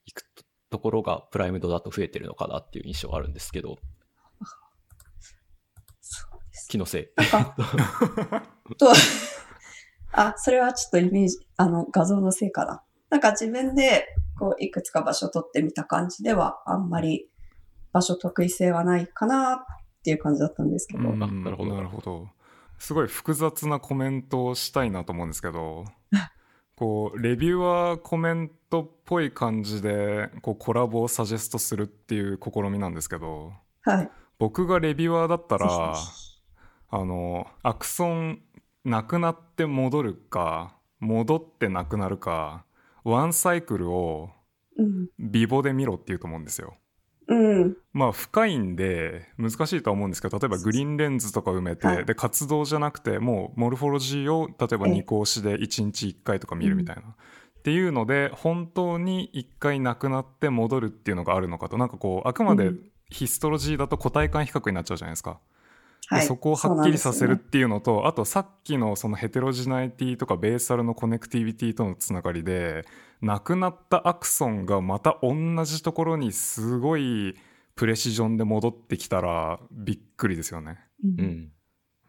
[0.08, 0.24] 行く
[0.72, 3.78] ところがプライムドだと増えてるのかなっていう印象があるんですけど、
[6.02, 7.08] そうです気のせい。
[8.76, 8.92] と、
[10.14, 12.84] あ、それはちょっとイメージ、あの、画像のせいかな。
[13.12, 14.08] なんか自分で、
[14.40, 17.30] こう、いくつか場所取ってみた感じでは、あんまり
[17.94, 19.66] 場所得意性はないかなっ
[20.04, 21.08] ていう感じだったんですけど。
[21.08, 22.36] うんあなるほどなるほど
[22.78, 25.86] すごい複雑なコメントをしたいなと思うんですけど
[26.76, 34.10] こうレビュアーコメントっぽい感じでこうコラボをサジェストするっていう試みなんですけどはい。
[34.40, 36.02] 僕がレビュアーだったらぜ
[36.90, 38.42] あのアクソン
[38.86, 42.66] なくなって戻るか戻ってなくなるか
[43.04, 44.30] ワンサイクルを
[44.76, 45.10] ひうん。
[45.20, 46.78] ビボで見ろって言うと思うんですよ。
[47.28, 47.78] うん。
[47.94, 57.02] まあ深いんで難しいとは思うんですけど例えばグリーンレンズとか埋めて、はいで活動じゃなくてもうモルフォロジーを例えばええ2講師で1日1回とか見るみたいな。
[57.02, 65.40] っていうので本当に1回なくなって戻るっていうのがあるのかとなんかこうあくまでうんヒストロジーだと個体間比較になっちゃうじゃないですか。
[66.10, 66.26] ではい。
[66.26, 72.86] そこをはっきりさせるっていうのとあとさっきのそのヘテロジナリティとかベーサルのコネクティビティとのつながりで
[73.22, 75.34] なくなったアクソンがまた同
[75.66, 77.36] じところにすごい
[77.76, 80.80] プレシジョンで戻ってきたらびっくりですよね。
[81.04, 81.52] うんうん。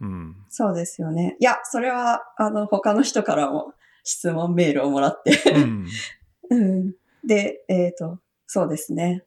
[0.00, 0.36] うん。
[0.48, 1.36] そうですよね。
[1.40, 5.86] いや、それは、あの、他の人からも質問メールをもらって、うん。
[6.50, 6.94] うん。
[7.24, 9.24] で、えっ、と、そうですね。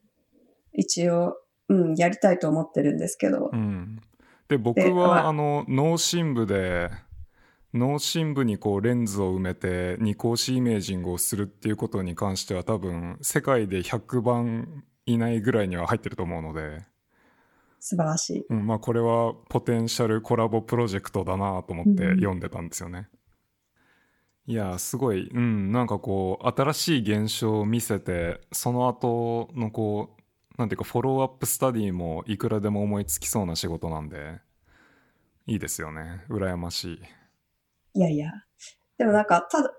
[0.73, 4.01] 一応、うん、やりたいと思ってるんですけどう、ん、
[4.51, 6.91] で僕ではまああの脳深部で
[7.73, 16.81] 脳深部にこうレンズを埋めて二光子イメージングをするっていうことに関しては多分世界で100番以内ぐらいには入ってると思うので、
[17.79, 18.45] 素晴らしい。
[18.49, 23.07] うんまあ、これはポテンシャルコラボプロジェクトだなと思ってうん読んでたんですよね。
[24.47, 30.20] いやすごい、うん、なんかこう新しい現象を見せてその後のこう
[30.57, 34.39] なんていうかフォローアップスタディもいくらでも思いつきそうな仕事なんで
[35.47, 37.01] いいですよね羨ましい。
[37.93, 38.31] いやいや。
[38.97, 39.73] でもなんか、ただ、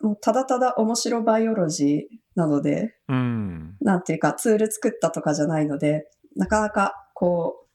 [0.00, 7.66] もうただただ面白バイオロジーなので、うんなんていうかツール作ったとかじゃないので、なかなかこう、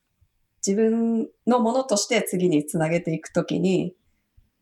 [0.65, 3.95] 自分のものとして次につなげていくときに、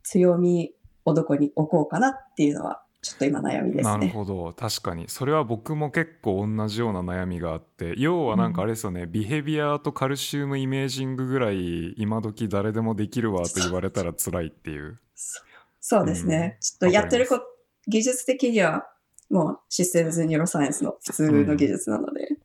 [0.03, 0.73] 強み
[1.03, 4.09] をどこに置こうかなっていうのは、ちょっと今悩みですなるね。
[4.09, 4.53] ほど。
[4.53, 5.05] 確かに。
[5.07, 7.93] それは僕も結構同じような悩みがあって。
[7.97, 14.99] 要はなんかあれですよね、ビヘビアとカルシウムイメージングぐらい今時誰でもできるわと言われたら辛いっていう。
[15.15, 15.41] そ
[15.79, 16.57] そうですね。
[16.57, 16.61] うん。
[16.61, 17.45] ちょっとやってること、
[17.87, 18.89] 技術的には
[19.29, 22.37] もうシステムズニューロサイエンスの普通の技術なので。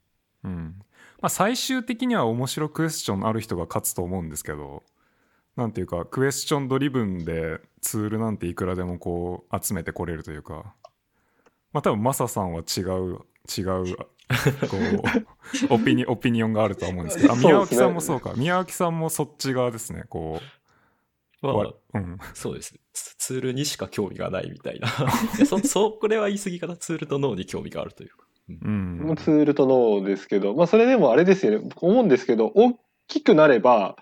[0.45, 0.77] うん。
[1.21, 4.83] まあ、最終的には面白クエスチョンある人が勝つと思うんですけど
[5.57, 10.75] なんていうかクエスチョンドリブンでツールなんていくらでもこう集めてこれるというか
[11.73, 13.21] まあ多分マサさんは違う
[13.57, 14.77] 違うこ
[15.69, 22.75] う オピニオピニオンがあるとは思うんですけどあ宮脇さんもそうか宮脇さんもそっち側ですねこう、まあわ、うん、そうです。
[22.95, 24.89] ツツールにしか興味がないみたいな。
[25.37, 26.77] いやそ、そ、これは言い過ぎかな。
[26.77, 28.25] ツールと脳に興味があるというか。
[28.49, 31.59] うんツールと脳ですけど、まあそれでもあれですよね。
[31.59, 33.97] 僕思うんですけど、大きくなれば、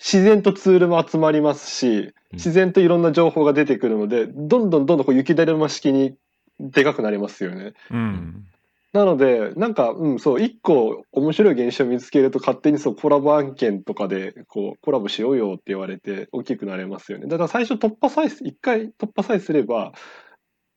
[0.00, 6.16] 自然とツールも集まりますし、自然といろんな情報が出てくるので、どんどんどんどんこう雪だるま式に
[6.58, 7.74] でかくなりますよね。
[7.90, 8.46] うん
[8.92, 17.28] なので、なんか、うん、そう、一個面白い現象を見つけると勝手にそう、コラボ案件とかで、こう、コラボしようよって言われて大きくなれますよね。
[17.28, 19.92] だから最初突破さえ、一回突破さえすれば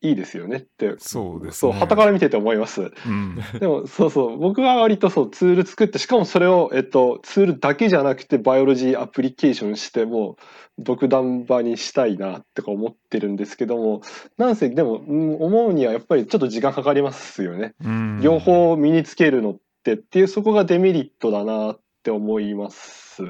[0.03, 2.91] いいですよねって、そうですそう、から見てて思います。
[3.05, 3.37] うん。
[3.57, 10.35] でも、そうそう、僕は割とそう、ツール作って、しかもそれを、えっと、ツールだけじゃなくて、バイオロジーアプリケーションして、もう、
[10.77, 14.01] 独断場にしたいな、とか思ってるんですけども、
[14.37, 17.73] なんせ、でも、うん思うには、やっぱりちょっと時間かかりますよね。
[17.81, 18.19] うん。
[18.21, 23.23] 両方身につけるのってっていうそこがデメリットだなって思います。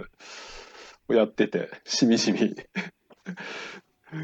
[1.10, 2.56] やっててしみじみ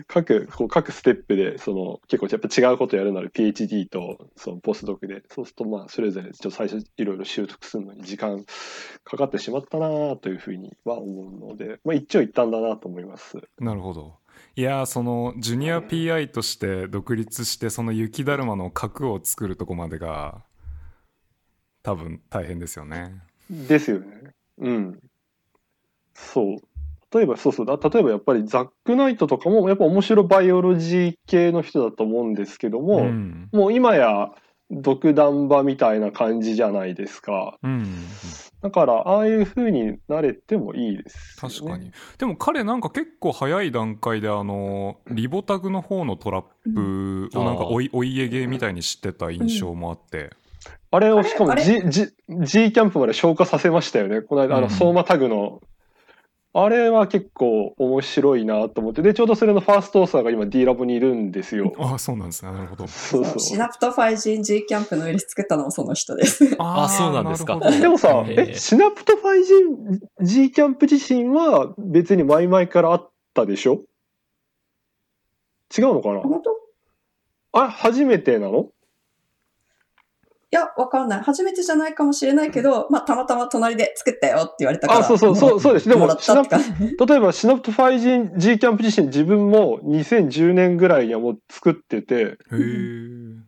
[0.07, 8.45] 各こう各ステップでその結構やっぱ違うことやるなら PhD とそのポスドクでそうするとまあそれぞれちょっと最初いろいろ習得するのに時間
[9.03, 13.37] かかってしまったなというふうには思うので、まあ、一長一短だなと思います。
[13.59, 14.15] なるほど。
[14.55, 20.43] いやーそのジュニア PI として独立してその雪だるまの核を作るとこまでが
[21.83, 23.21] 多分大変ですよね。
[23.49, 24.07] ですよね。
[24.59, 24.99] うん。
[26.13, 26.57] そう。
[27.13, 27.77] 例えば、そうそうだ。
[27.77, 33.49] 例えばやっぱりザックナイトとかもやっぱ面白バイオロジー系の人だと思うんですけども、うん。
[33.51, 34.31] もう今や
[34.71, 37.57] 独断場みたいな感じじゃないですか。
[37.63, 37.85] うん。
[38.61, 41.49] だから、ああいう風になれてもいいです、ね。
[41.49, 41.91] 確かに。
[42.19, 46.43] でも彼なんか結構早い段階であのリボタグの方のトラッ
[46.75, 50.29] プをなんかおいお家芸みたいに知ってた印象もあって。
[50.91, 52.07] あれをしかも G, G,
[52.43, 54.21] G キャンプまで消化させましたよね。
[54.21, 55.61] この間、あの、うん相馬タグの
[56.51, 61.73] あれは結構面白いなと思って、で、ちょうどそれのファーストオーサーが今 D ラボにいるんですよ。
[61.77, 62.51] ああ、そうなんですね。
[62.51, 62.87] なるほど。
[62.87, 63.39] そうそう。
[63.39, 66.55] シナプトファイジン G キャンプのウイルス作ったのもその人です。
[66.57, 73.83] ああそうなんですかでもさ、え、シナプトファイジン G キャンプ自身は別に前々からあったでしょ？
[75.77, 76.21] 違うのかな？
[76.21, 76.49] 本当？
[76.49, 76.53] い
[77.51, 78.69] あ、初めてなの？
[80.55, 81.21] や、わかんない。
[81.21, 84.99] 初めてじゃないかもしれないけど、まあ、たまたま隣で作ったよって言われたから。
[84.99, 85.87] あ、そうそう、そう、そうです。
[85.87, 86.97] でももらっ、たって感じ。
[87.05, 93.39] 例えばシナプトファイジン G キャンプ自身自分も2010年ぐらいにはもう作ってて、へえ。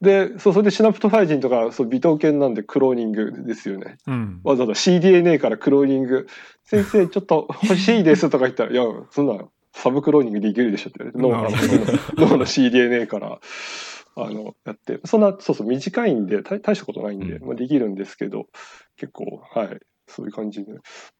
[0.00, 3.98] で、そう、それでシナプトファイジンとか、そう、微糖犬なんでクローニングですよね。
[4.06, 4.40] うん。
[4.44, 6.26] わざわざ CDNA からクローニング、
[6.64, 11.58] 先生ちょっと欲しいですとか言ったら、いや、そんなサブクローニングできるでしょって言われて、
[12.16, 13.40] 脳の CDNA から、
[14.24, 18.46] あの、やって、そんな、そうそう、短いんで、大大したことないんで、うんまあ、できるんですけど、
[18.96, 19.78] 結構、はい、
[20.10, 20.72] そういう感じで。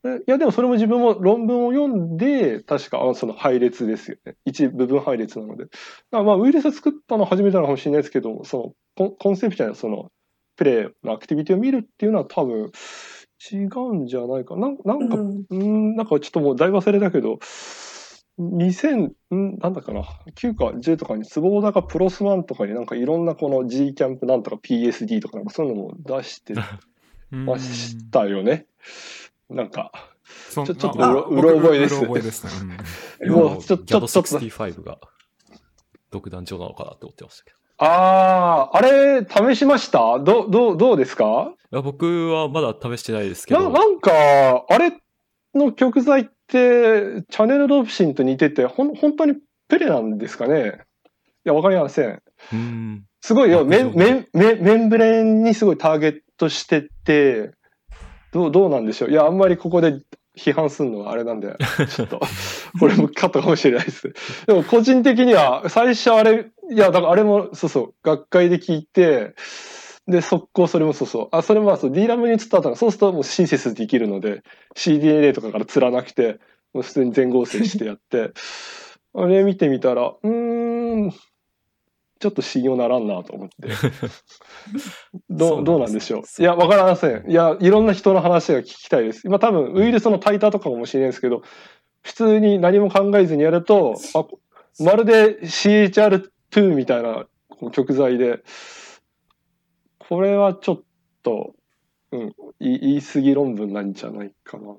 [0.02, 4.34] でいや、でもそれも自分も論文を読んで、確か、あその配列ですよね。
[4.44, 5.66] 一部分配列なので。
[6.10, 10.10] まあ、ウイルス作ったの初めてなのかもしれないですけど、その、コンコンセプチュアルなその、
[10.56, 12.70] プレイのアクティビティを見るっていうのは多分、
[13.52, 14.68] 違うんじゃないかな。
[14.84, 17.38] なんなんか、うんうん、なんかちょっともうだいぶ忘れたけど、
[18.40, 20.02] 2000、んなんだかな、
[20.34, 26.54] 9か10とかに、ツボだかプロスワンとかになんかいろんなこの G キャンプなんとか PSD とかなんかそういうのも出して
[27.30, 28.66] ましたよね。
[29.50, 29.92] なんか、
[30.52, 31.96] ちょちょっとあうろ覚えです。
[31.96, 32.76] うろ覚えですね。
[33.20, 33.30] うん。
[33.32, 34.98] もうちょちょっと65が
[36.10, 37.56] 独壇場なのかなって思ってましたけど。
[37.78, 40.18] ああ、あれ、試しました？
[40.18, 41.52] ど、どう、どうですか？
[41.72, 44.12] いや僕はまだ試してないですけな、ど、なんか、
[44.68, 44.92] あれ
[45.54, 49.34] の曲材って、チャネルドプシンと似てて、ほん、本当に
[49.68, 50.80] ペレなんですかね？
[51.44, 52.22] いや、わかりません。
[52.52, 53.04] うん。
[53.22, 57.52] すごいよ、メン、メンメンブレンにすごいターゲットしてて、
[58.32, 59.10] どう、どうなんでしょう？
[59.10, 60.00] いや、あんまりここで
[60.36, 61.56] 批判するのはあれなんで、
[61.90, 62.20] ちょっと、
[62.78, 64.12] これもカットかもしれないです。
[64.46, 69.34] でも個人的には、最初あれ、いや、だからあれも、そうそう、学会で聞いて、
[70.06, 71.28] で、速攻それもそうそう。
[71.30, 74.42] あ、それもそう D ラムに移った後そうするともうシンセスできるので、
[74.76, 76.40] CDNA とかから釣らなくて、
[76.72, 78.32] もう普通に全合成してやって、
[79.14, 83.54] あれ見てみたら、うーん、ちょっと信用ならんなと思って。
[85.30, 86.42] どう、どうなんでしょう。
[86.42, 87.30] いや、わからません。
[87.30, 89.22] いや、いろんな人の話が聞きたいです。
[89.26, 91.42] 今多分ウイルスのタイターとかかもしれないですけど、
[92.02, 94.26] 普通に何も考えずにやると、あ
[94.82, 98.42] まるで CHR2 みたいなこう曲材で、
[100.10, 100.82] これはちょっ
[101.22, 101.54] と、
[102.10, 104.76] うん、言い過ぎ論文なんじゃないかな。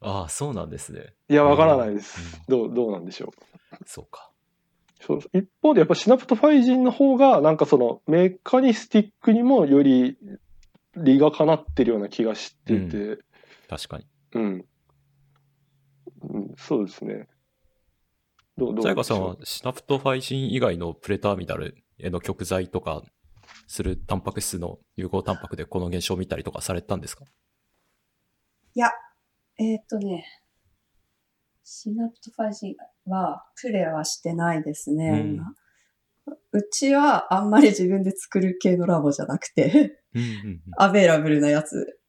[0.00, 1.14] ああ、そうなんですね。
[1.28, 2.42] いや、わからないです。
[2.48, 3.32] どう、どうなんでしょ
[3.72, 3.76] う。
[3.86, 4.32] そうか。
[5.00, 10.16] そう一方でやっぱシナプトファイジンの方がなんかそのメカニスティックにもより
[10.96, 13.18] 理がかなってるような気がしてて、
[13.68, 14.06] 確かに。
[14.32, 14.64] うん。
[16.30, 17.28] うん、そうですね。
[18.56, 23.02] どう、どうさやかさんはシナプトファイジン以外のプレターミナルへの極材とか
[23.66, 27.24] するタンパク質の融合タンパクでこの現象を見たりとかされたんですか？
[29.56, 30.24] えーっとね、
[31.62, 32.74] シナプトファイジン
[33.06, 35.34] はプレイはしてないですね、うん。
[35.34, 35.54] 今
[36.50, 40.60] うちはあんまり自分で作る系のラボじゃなくて、うんうんうん。
[40.76, 42.00] アベイラブルなやつ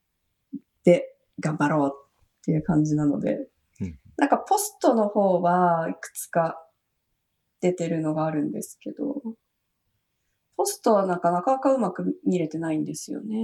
[0.84, 3.48] で頑張ろうっていう感じなので、
[3.80, 4.00] うん。
[4.18, 6.60] なんかポストの方はいくつか
[7.62, 9.22] 出てるのがあるんですけど、
[10.58, 13.38] ポストはなんかなかなかうまく見れてないんですよね。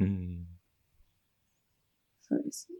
[0.00, 0.46] うん。
[2.22, 2.78] そうですね。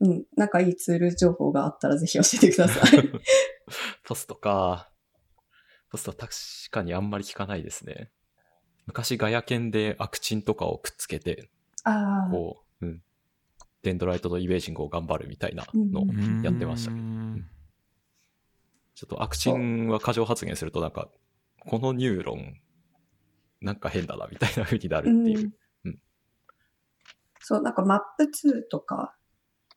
[0.00, 0.24] うん。
[0.36, 3.10] なんかいいツール情報があったらぜひ教えてください。
[4.04, 4.90] post か。
[5.90, 6.32] post は確
[6.70, 8.10] かにあんまり聞かないですね。
[8.86, 11.50] 昔ガヤ研でアクチンとかをくっつけて、
[11.84, 12.30] ああ。
[12.30, 13.02] こう、うん。
[13.82, 17.02] dendrite の imaging を頑張るみたいなのをうんやってましたけど。
[17.02, 17.50] うん
[18.98, 21.08] ちょっとアクチンは過剰発現するとなんか、
[21.68, 22.60] このニューロン、
[23.60, 25.52] なんか変だなみたいな風になるっていう。
[27.40, 29.14] そう、なんかマップ2とか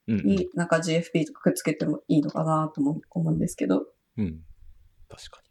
[0.08, 0.26] うん、うん。
[0.26, 3.84] になんか GFP とかくっつけてもいいのかなとも思うんですけど、
[4.18, 4.42] うん。
[5.08, 5.42] 確か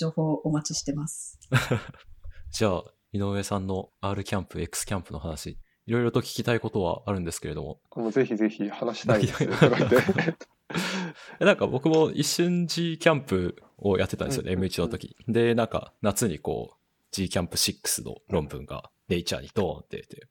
[0.00, 1.38] 情報お待ちしてます。
[1.50, 1.58] に。
[2.50, 8.00] じゃあ、井上さんの R キャンプ、X キャンプの話、いろいろと聞きたいことはあるんですけれども、う。
[8.00, 9.44] もうぜひぜひ話したいです。
[11.40, 15.16] なんか僕も一瞬 G キャンプをやってたんですよね、うん M1 の時。
[15.28, 16.76] で、なんか夏にこう、
[17.12, 20.28] G キャンプ6の論文がネイチャーにドーンって出て、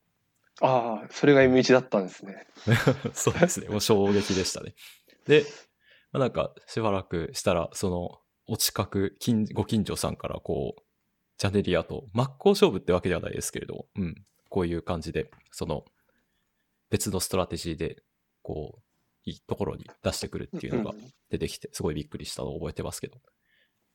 [0.62, 2.46] ああ、それが M1 だったんですね。
[3.14, 3.70] そうですね。
[3.70, 4.76] もう衝撃でしたね。
[5.26, 5.46] で、
[6.12, 10.82] まあ、なんかしばらくしたら、その、お近く、近ご近所さんからこう、
[11.38, 14.16] ジャネリアと真っ向勝負ってわけではないですけれども、うん。
[14.50, 15.86] こういう感じで、その、
[16.90, 18.02] 別の strategy で、
[18.42, 18.82] こう、
[19.36, 20.94] ところに出してくるっていうのが
[21.30, 23.18] 出てきて、すごいびっくりしたのを覚えてますけど。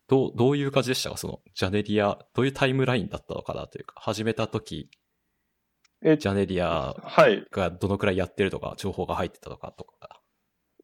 [0.07, 1.17] どう、どういう感じでしたか？
[1.17, 4.91] その、ジャネリア、どういうタイムラインだったのかなというか、始めた時、
[6.03, 7.47] えジャネリアはい。
[7.51, 10.21] がどのくらいやってるとか、情報が入ってたとかとか。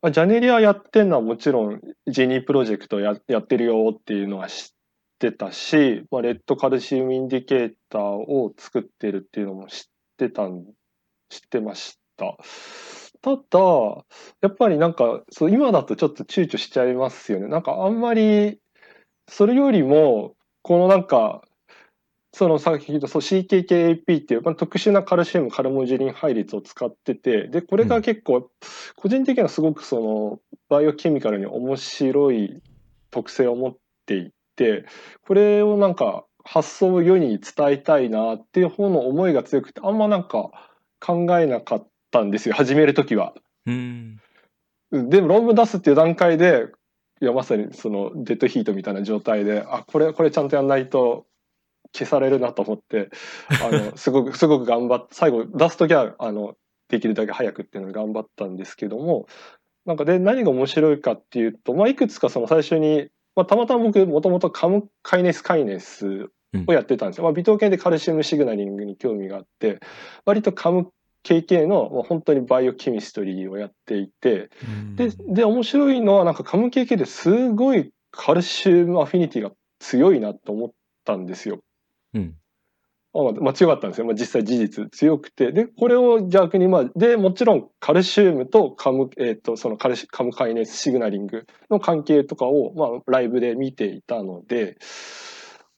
[0.00, 4.74] まあ、ジャネリアやってんのはもちろん、 GENIE Project ややってるよっていうのは知っ
[5.18, 9.84] てたし、まあ、 red calcium indicator を作ってるっていうのも知っ
[10.16, 10.64] てたん、
[11.28, 12.38] 知ってました。
[13.22, 13.40] ただ、
[14.40, 17.48] やっぱりなんか、そう今だとちょっと躊躇しちゃいますよね。
[17.48, 18.60] なんかあんまり、
[19.28, 21.42] それよりも、このなんか、
[22.32, 28.50] そのさっき言ったそう CKKAP っていう、まあ、特殊なカルシウムカルモジェリン配列を使ってて、で、これが結構、
[28.96, 32.62] 個人的にはすごくその、バイオケミカルに面白い
[33.10, 34.84] 特性を持っていて、
[35.22, 40.50] これをなんか発想を世に伝えたいなっていう方の思いが強くて、あんまなんか
[41.00, 43.34] 考えなかったんですよ、始めるときは。
[43.66, 44.20] うん。
[44.92, 46.66] うんでも論文出すっていう段階で、
[47.20, 51.26] いや、まさにそのデッドヒートみたいな状態で、あ、これ、これちゃんとやんないと
[51.92, 53.10] 消されるなと思って、
[53.62, 56.56] あの、 すごく、すごく頑張って、最後出すときは、あの、
[56.88, 59.26] できるだけ早くっていうので頑張ったんですけども、
[59.86, 66.30] なんかで、何が面白いかっていうと、まあ、いくつかその最初に、まあ、たまたま僕、もともとカムカイネスカイネス
[66.66, 67.24] をやってたんですよ。
[67.24, 69.78] まあ、微糖系でカルシウムシグナリングに興味があって、
[70.24, 70.90] 割とカム
[71.24, 74.50] KK の、まあ、本当にバイオケミストリーをやっていて、
[74.96, 80.70] で、で、面白いのは、なんかカム系系ですごいカルシウムアフィニティが強いなと思っ
[81.04, 81.60] たんですよ。
[82.14, 82.34] うん。
[83.12, 84.06] あまあ、強かったんですよ。
[84.06, 85.50] まあ、実際事実強くて。
[85.50, 94.76] で、これを逆に、まあ、で、もちろんカルシウムとカム、えっ、と、そのカルシカムカイネスシグナリングの関係とかを、まあ、ライブで見ていたので、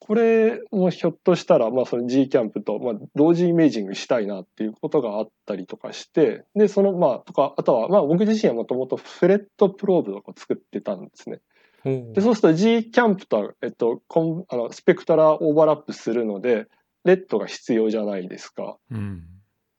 [0.05, 11.39] これもひょっとしたら、まあ、その G キャンプと、まあ、同時イメージングしたいなっていうことがあったりとかして、で、その、まあ、とか、あとは、まあ、僕自身はもともとフレットプローブとか作ってたんですね。
[11.85, 16.67] で、そうすると G キャンプとは、えっと、コンあのスペクトラオーバーラップするので、
[17.05, 18.79] レッドが必要じゃないですか。
[18.91, 19.23] うん。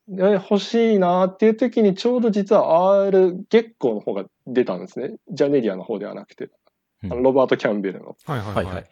[0.07, 5.15] で欲しいなっていう時にちょうど実は R 月光の方が出たんですね。
[5.31, 6.49] ジャネリアの方ではなくて。
[7.03, 8.15] あのうんロバート・キャンベルの。
[8.25, 8.65] はいはいはい。
[8.65, 8.89] はいはい。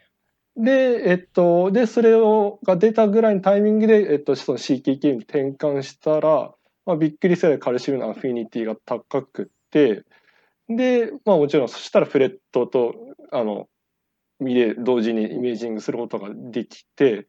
[0.58, 6.54] で、えっと、で、それを、が出たぐらいのタイミングで、えっと、その CKK に転換したら、
[6.86, 10.04] まあ、びっくりするカルシウムのアフィニティが高くて、
[10.70, 12.96] で、まあもちろん、そしたらフレットと、
[13.32, 13.68] あの、
[14.40, 17.28] 見れ、同時にイメージングすることができて、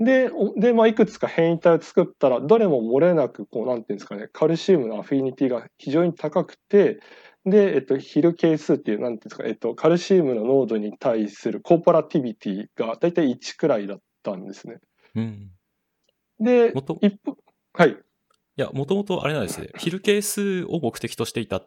[0.00, 7.00] で、で、まあ、いくつか変異体を作ったら、どれも漏れなく、こう、なんていうんですかね、カルシウムのアフィニティが非常に高くて、
[7.46, 14.78] で、えっと、ヒル係数っていう、なんていうんですか、えっと、カルシウムの濃度に対するコーポラティビティがだいたい1くらいだったんですね。
[15.14, 15.50] うん。
[16.38, 17.36] でもっと、一方、
[17.72, 17.90] はい。
[17.90, 17.96] い
[18.56, 19.70] や、もともとあれなんですね。
[19.78, 21.64] ヒル係数を目的としていたっ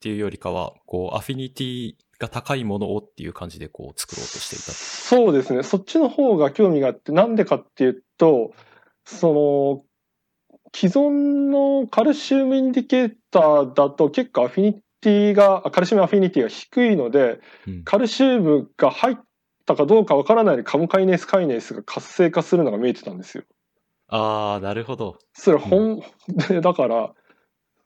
[0.00, 4.72] ていうよりかは、こう、アフィニティが高いものをっていう感じでこう作ろうとしていた。
[4.72, 5.62] そうですね。
[5.62, 8.52] そっちの方が興味があって、なんでかっていうと、
[9.04, 9.84] その、
[10.74, 17.84] 既存のカルシウムインディケーターだと結構アフィニティが、あカルシウムアフィニティが低いので、うん。
[17.84, 19.16] カルシウムが入っ
[19.66, 23.44] たかどうかわからないでカムカイネースカイネースが活性化するのが見えてたんですよ。
[24.08, 25.18] あー、なるほど。
[25.34, 26.02] それ本、
[26.48, 27.12] でだから、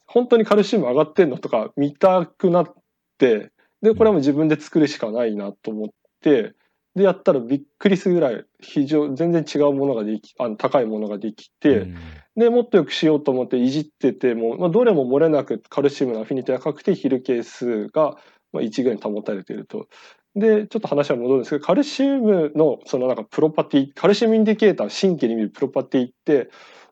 [0.07, 2.75] 本当にカルシウム上がってんのとか見たくなっ
[3.19, 3.51] て、
[3.83, 5.89] で、これはもう自分で作るしかないなと思っ
[6.21, 6.55] て、
[6.97, 11.97] で、やったらびっくりするぐらい、非常、全然違うものができ、あの、高いものができて、うん
[12.37, 18.19] で、もっとよくしようと思っていじってても、まあ、どれも漏れなくカルシウムの affinity が高くて、ヒル係数が
[18.53, 19.89] まあ1ぐらいに保たれていると。
[20.35, 26.51] で、ちょっと話は戻るんですけど、カルシウムのそのなんか property、 calcium indicator、神経に見る property って、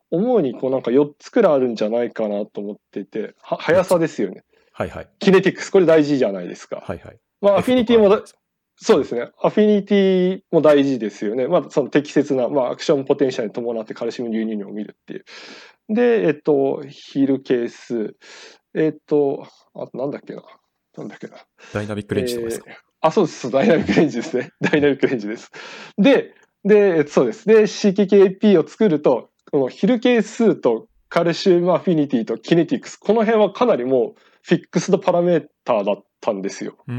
[0.09, 4.43] 主にこうなんか4つくらいあるんじゃないかなと思っていて、は速さですよね。
[4.71, 5.09] はいはい。
[5.19, 6.83] kinetics、これ大事じゃないですか。
[6.83, 7.17] はいはい。
[7.41, 8.09] まあ、 affinity も
[8.77, 9.29] そうですね。
[9.41, 11.47] affinity も大事ですよね。
[11.47, 15.25] まあ、その適切な、まあ、 action potential に伴ってカルシウム流入量を見るっていう。
[15.89, 18.15] で、えっと、ヒールケース。
[18.73, 20.43] えっと、あとなんだっけな。
[20.97, 21.37] なんだっけな。
[21.73, 23.51] ダイナミックレンジとかですか、えーあ、そうです。
[23.51, 24.49] ダイナミックレンジですね。
[24.61, 25.51] ダイナミックレンジです。
[25.97, 27.47] で、で、えっとそうです。
[27.47, 36.77] で、CKKP を作ると、このヒル係数とカルシウムアフィニティとキネティクス、この辺はかなりもうフィックスドパラメーターだったんですよ。
[36.87, 36.93] うー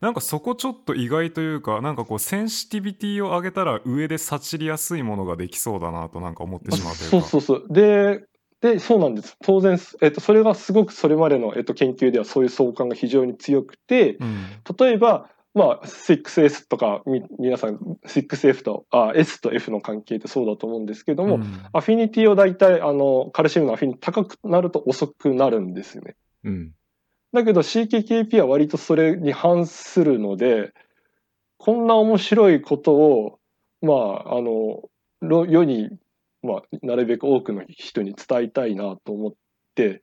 [0.00, 7.66] なんかそこちょっと意外というかなんかこうセンシティビティを上げたら上で察りやすいものができそうだなとなんか思ってしまうというか そうそうそう。
[7.72, 8.24] で、
[8.60, 9.36] で、そうなんです。
[9.42, 14.44] 当然、えっと、それがすごくそれまでの、えっと、研究ではそういう相関が非常に強くて、うん
[14.78, 17.02] 例えば、まあ、6S とか、
[17.38, 26.14] 皆さん、6F と、あ、S と F の関係ってそうだと思うんですけども、うんアフィニティを大体、あの、カルシウムのアフィニティ高くなると遅くなるんですよね。
[26.44, 26.72] うん。
[27.32, 30.72] だけど CKKP は割とそれに反するので、
[31.58, 33.38] こんな面白いことを、
[33.82, 34.82] まあ、あの、
[35.20, 35.90] ろ世に、
[36.42, 39.32] まあ、なるべく多くの人に伝えたいなと思っ
[39.74, 40.02] て、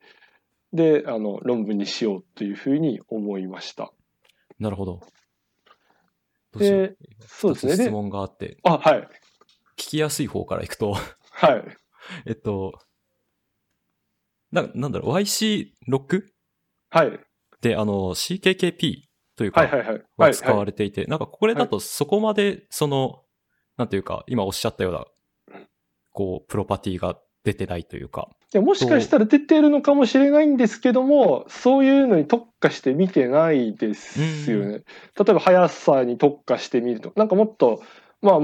[0.72, 3.92] で、あの、論文にしようというふうに思いました。
[4.58, 5.00] なるほど。
[6.52, 7.72] どうしようで、そうですね。
[7.74, 9.08] 質、問があって、あ、はい。
[9.76, 10.94] 聞きやすい方からいくと、
[11.30, 11.64] はい。
[12.26, 12.78] えっと、
[14.50, 16.24] ななんだろう、YC6
[16.90, 17.20] はい。
[17.60, 19.02] で、あの、CKKP
[19.36, 19.88] というか、はいはいはい。
[19.88, 20.66] ははい使わはい。
[20.66, 23.22] れていて、なんかこれだとそこまで、その、
[23.76, 25.58] なんていうか、今おっしゃったような、
[26.12, 34.68] こう、プロパティが出てないというか、いやもしかしたら出てるのかもしれないんですけども、そういうのに特化して見てないですよね。
[34.68, 34.80] 例
[35.28, 37.82] えば速さに特化してみると、なんかもっと、
[38.22, 38.38] まあ、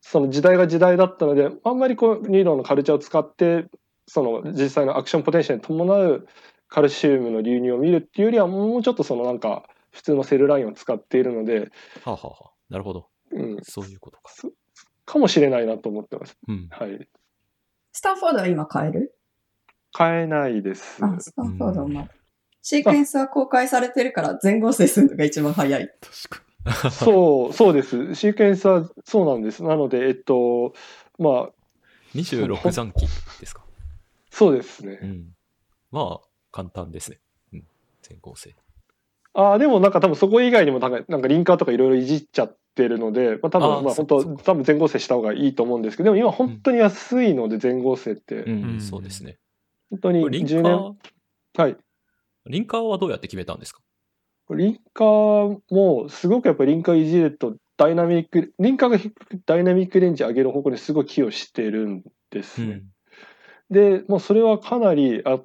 [0.00, 3.66] その時代が時代だったので、あんまりこう、ニーロンのカルチャーを使って、
[4.06, 6.26] その実際のアクションポテンシャルに伴う
[6.70, 11.70] カルシウムの流入を見るっていうよりは、もうちょっとそのなんか、普通のセルラインを使っているので、
[12.04, 13.08] はあ、はあはあ、なるほど。
[13.32, 14.32] うん、そういうことか。
[15.04, 16.38] かもしれないなと思ってます。
[16.46, 16.68] うん。
[16.70, 17.08] はい。
[17.92, 19.14] スタンフォードは今買える？
[19.92, 21.04] 買えないです。
[21.04, 22.08] あ、スタンフォードはまだ。
[22.62, 25.90] シークエンスは公開されてるから全合成するのが一番早い。
[26.00, 28.14] 確かそう、そうです。
[28.14, 29.64] シークエンスはそうなんです。
[29.64, 30.74] なので、えっと、
[31.18, 31.50] まあ、
[32.14, 32.22] に。
[32.22, 33.06] 26残機
[33.40, 33.64] ですか？
[34.30, 35.06] そうですねう。
[35.06, 35.34] ん。
[35.90, 37.18] まあ、簡単ですね。
[37.52, 37.64] うん。
[38.02, 38.54] 全構成。
[39.32, 49.38] ああ、でもなんか多分そこ以外にもなんかなんかリンカーとかいろいろいじっちゃってるので、まあ多分まあ本当多分全合成した方がいいと思うんですけど、でも今本当に安いので全合成って、うん、うんそうですね。
[49.90, 50.94] 本当にこれリンカ10年、ー、
[51.62, 51.76] はい。
[52.46, 53.80] リンカーはどうやって決めたんですか？
[54.52, 62.82] リンカーもすごくやっぱりリンカーいじるとダイナミック、リンカーが低くダイナミックレンジ上げる方向にすごい寄与してるんですね。
[63.70, 65.44] で、もうそれはかなり、あけ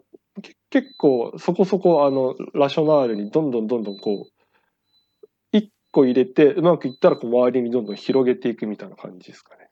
[0.76, 9.70] 結構そこそこあのラショナールにどんどんどんどんこう、一個入れてうまくいったらこう周りにどんどん広げていくみたいな感じですかね。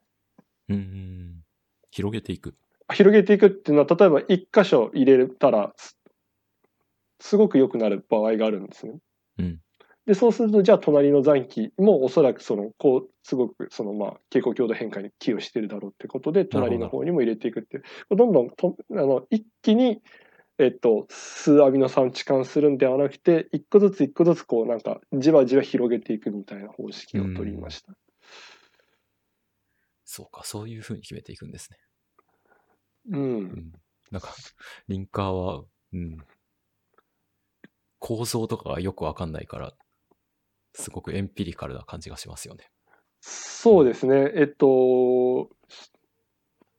[0.70, 0.76] うん。
[0.76, 1.44] うん。
[1.92, 2.56] 広げていく。
[2.94, 5.98] 広げていくっていうのは、例えば一箇所入れたらす、
[7.20, 8.94] すごく良くなる場合があるんですね。
[9.40, 9.60] うん。
[10.06, 17.84] で、そうすると、じゃあ隣の残機もおそらくその、こう、すごくその、まあ、蛍光強度変化に寄与してるだろうってことで、隣の方にも入れていくっていう。
[18.16, 20.02] どんどんと、あの、一気に、
[20.60, 27.94] えっと、数アミノ酸を置換するんではなくて、一個ずつ一個ずつこう、なんか、じわじわ広げていくみたいな方式を取りました。
[30.06, 31.78] そうか、そういう風に決めていくんですね。
[33.12, 33.20] うん。
[33.20, 33.72] うん。
[34.12, 34.34] なんか、
[34.88, 36.18] リンカーは、うん。
[37.98, 39.74] 構造とかがよくわかんないから、
[40.74, 42.70] すごくエンピリカルな感じがしますよね。
[43.22, 44.32] そうですね。
[44.36, 45.50] えっと、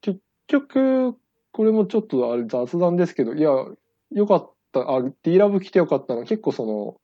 [0.00, 1.16] 結局、
[1.54, 3.50] これもちょっとあれ雑談ですけど、いや、
[4.10, 6.96] よかった、あ、D ラブ来てよかったのは結構その、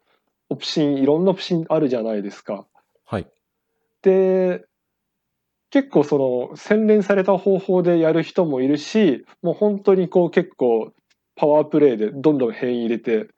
[0.48, 2.66] オプシン、いろんなオプシンあるじゃないですか。
[3.04, 3.28] はい。
[4.02, 4.64] で、
[5.70, 10.92] 結構その、洗練された方法でやる人もいるし、もう本当にこう結構、
[11.36, 13.28] パワープレイでどんどん変異入れて、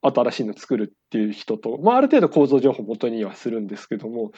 [0.00, 4.32] 新しいの作るっていう人と、まあある程度構造情報元にはするんですけども、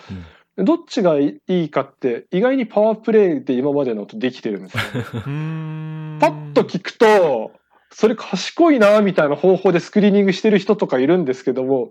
[0.59, 4.83] どっちがいいかって、意外にパワープレイで今までのとできてるんですよ。
[4.83, 7.53] パッと聞くと、
[7.91, 11.91] それ賢いな、みたいな方法でスクリーニングしてる人とかいるんですけども、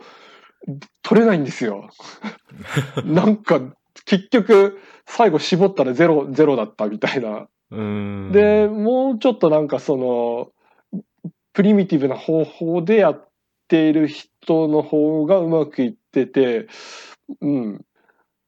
[1.03, 1.89] 取れないんですよ。
[3.05, 3.61] なんか、
[4.05, 7.47] 結局、最後絞ったらゼロ、ゼロだったみたいな。
[8.31, 10.51] で、もうちょっとなんかその、
[11.53, 13.29] プリミティブな方法でやっ
[13.67, 16.67] ている人の方がうまくいってて、
[17.41, 17.85] うん。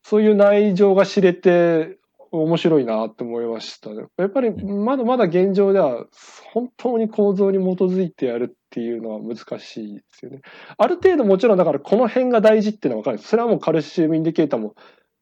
[0.09, 1.97] そういう内情が知れて
[2.31, 4.05] 面白いなって思いましたね。
[4.15, 6.05] やっぱりまだまだ現状では
[6.53, 10.39] 本当に構造に基づいてやるっていうのは難しいですよね。
[10.77, 13.29] ある程度もちろんだからこの辺が大事っていうのは分かるんです。
[13.31, 14.75] それはもうカルシウムインディケーターも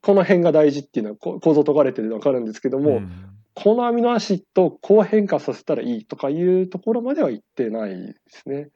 [0.03, 3.11] この辺が大事っていうのはこ構造解かれてるのは分かるんですけども、ん
[3.55, 8.69] このアミノアシッドをこう変化させたらいいとかいうところまでは言ってないですね。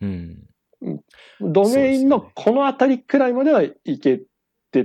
[0.00, 0.48] うん。
[1.40, 4.22] ドメインのこの辺りくらいまではいけ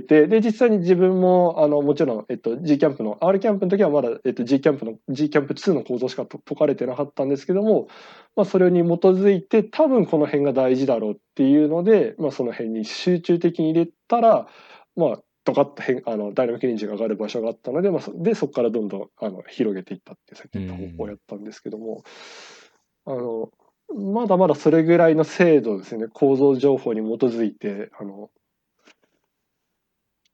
[0.00, 7.88] て、で、実際に自分も、あの、もちろん、えっと、G キャンプの、R キャンプの時はまだ、えっと、G キャンプの、G キャンプ2の構造しか解かれてなかったんですけども、
[8.34, 14.46] まあ、それに基づいて、多分この辺が大事だろうっていうので、まあ、その辺に集中的に入れたら、
[14.96, 22.04] まあ、ドカッと変あのダイナミックレンジが上がる場所があったので、まあ、そでそこからどんどんあの広げていったってさっき言った方法をやったんですけども、
[23.04, 23.50] あの
[23.94, 28.30] まだまだそれぐらいの精度ですね構造情報に基づいてあの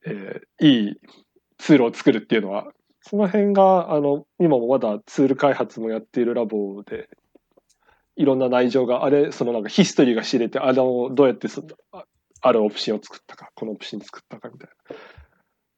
[0.06, 0.96] えーいい
[1.58, 2.72] ツールを作るっていうのは、
[3.02, 7.08] その辺が、あの、今もまだツール開発もやっているラボで、
[8.16, 12.04] いろんな内情が、あれ、そのなんかヒストリーが知れて、あの、どうやってそあ
[12.40, 14.96] あるオプションを作ったか、このオプション作ったかみたいな。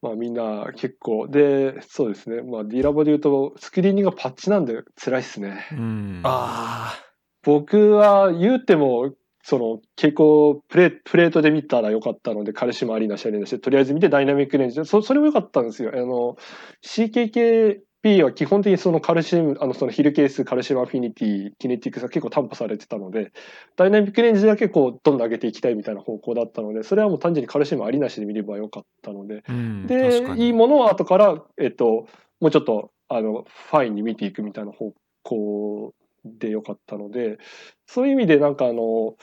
[0.03, 2.43] まあみんな結構、で、そうですね。
[2.43, 5.67] まあ D ラボで言うと、スクリーニングがパッチなんで辛いっすね。
[5.73, 6.21] うん。
[6.25, 6.95] あ
[7.43, 9.13] 僕は言うても、
[9.43, 14.77] その傾向プレプレートで見たらよかったので、カルシウムありなしありなしで、とりあえず見てダイナミックレンジ。
[14.77, 15.93] で、そそれもよかったんですよ。
[15.95, 16.37] あの、
[16.85, 23.33] CKKP は基本的にそのカルシウム、あの、そのヒルケース、カルシウムアフィニティ、キネティクスが結構担保されてたので、
[23.77, 32.07] ダイナミックレンジだけこう、どんどん上げていきたいみたいな方向だったので、それはもう単純にカルシウムありなしで見ればよかったので、うんでいいものは後から、えっと、
[32.41, 37.39] もうちょっと、あの、ファインに見ていくみたいな方向でよかったので、
[37.87, 39.17] そういう意味でなんかあの、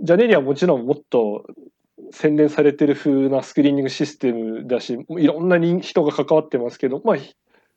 [0.00, 1.46] ジャネリアはもちろんもっと
[2.12, 7.16] 洗練されてる風なスクリーニングシステムだし、いろんな人人が関わってますけど、まあ、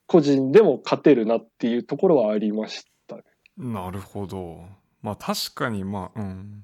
[0.08, 3.24] 個人でも勝てるなっていうところはありましたね。
[3.58, 4.66] なるほど。
[5.02, 6.64] まあ確かにまあ、うん。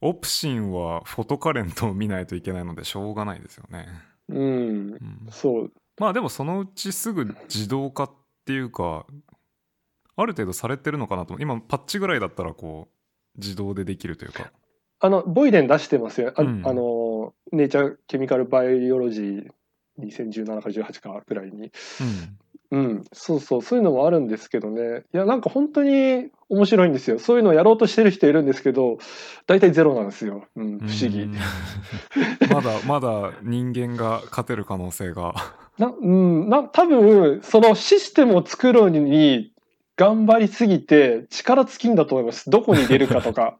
[0.00, 3.88] オプシンはフォトカレントを見ないといけないのでしょうがないですよね。
[4.28, 5.72] うん、うん、そう。
[5.98, 8.10] まあでもそのうちすぐ自動化っ
[8.44, 9.06] ていうか、
[10.16, 11.36] ある程度されてるのかなと。
[11.38, 14.50] 今パッチぐらいだったらこう、自動でできるというか。
[15.00, 16.32] あの、ボイデン出してますよ。
[16.36, 19.48] あ,、うんあの、ネイチャーケミカルバイオロジー
[20.00, 21.70] 2017か18かぐらいに。
[22.70, 25.04] うん、そうそう、そういうのもあるんですけどね。
[25.12, 27.18] いや、なんか本当に面白いんですよ。
[27.20, 28.98] そういうのをやろうとしてる人いるんですけど、
[29.46, 30.44] 大体ゼロなんですよ。
[30.56, 30.78] うん、うん。
[30.80, 31.34] 不思議うん。
[32.52, 35.34] まだまだ人間が勝てる可能性が。
[35.78, 39.52] な、うん、な、多分、そのシステムを作るのに
[39.96, 42.50] 頑張りすぎて力尽きんだと思います。
[42.50, 43.58] どこに入れるかとか。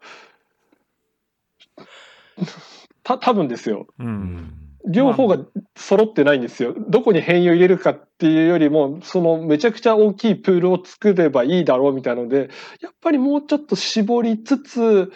[3.02, 3.86] た、多分ですよ。
[3.98, 4.04] う。
[4.04, 4.64] うんん。
[4.86, 5.38] 両方が
[5.76, 6.74] 揃ってないんですよ。
[6.88, 12.50] どこに変異を入れるかっていうよりも、そのめちゃくちゃ大きいプールを作ればいいだろうみたいなので、
[12.82, 15.12] やっぱりもうちょっと絞りつつ、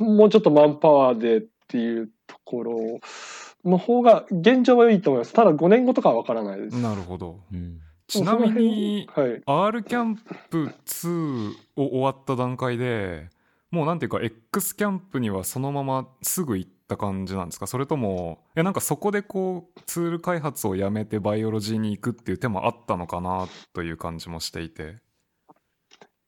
[0.00, 3.00] もうちょっとマンパワーでっていうところ
[3.64, 5.32] の方が現状はいいと思います。
[5.32, 6.76] ただ5年後とかはわからないです。
[6.78, 7.38] なるほど。
[7.52, 7.78] うん。
[8.12, 9.42] ちなみに、はい。
[9.46, 10.16] R キャン
[10.50, 13.30] プ2を終わった段階で
[13.70, 17.66] もうなんていうか X キャンプにはそのまますぐ行った感じなんですか？
[17.66, 24.96] それともいやなんかそこでこうツール開発をやめてバイオロジーに行くっていう手もあったのかなという感じもしていて。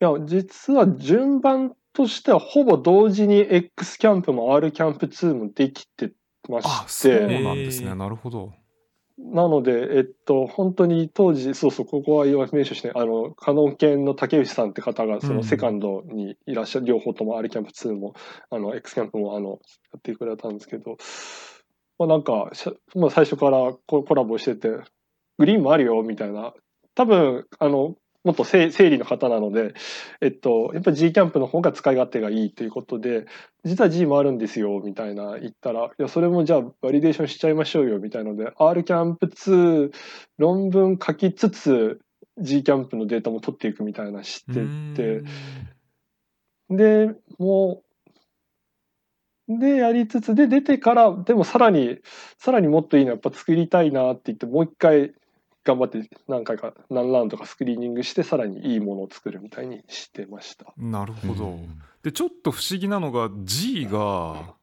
[0.01, 6.13] いや、実は順番としてはほぼ同時に X キャンプも R キャンプ2もできて
[6.49, 8.53] まあそうして、なんですね、なるほど
[9.17, 18.15] なので、えっと、本当に当時、そうそう、ここは名所して、あの、カノン犬の竹内さんって方が、そうんのセカンドにいらっしゃる、両方とも R キャンプ2も、
[18.51, 20.97] あの、X キャンプも、あの、やってくれたんですけど、
[21.99, 22.51] まあなんか、
[22.97, 24.69] まあ最初からココラボしてて、
[25.39, 26.53] グリーンもあるよ、みたいな。
[26.97, 27.95] 多分、あの、
[28.25, 29.75] もっと整整理の方なので、
[30.23, 33.27] えっと、やっぱり G キャンプの方が使い勝手がいいということで、
[33.65, 39.91] 実は G もあるんですよ、みたいな言ったら、いや、それもじゃあバリデーションしちゃいましょうよ、みたいので、R キャンプ2
[40.39, 42.01] 論文書きつつ、
[42.39, 44.53] G キャンプのデータも取っていくみたいなして
[44.97, 45.23] て、
[46.71, 47.83] で、も
[49.49, 51.99] う、で、やりつつ、で、出てから、でもさらに、
[52.39, 55.13] さらにもっといいのやっぱ作りたいなって言って、もう一回
[55.65, 60.73] 頑張って何回か、何ラウンドかスクリーニングして、さらにいいものを作るみたいにしてました。
[60.77, 61.81] なるほど、うん。
[62.03, 64.55] でちょっと不思議なのが G が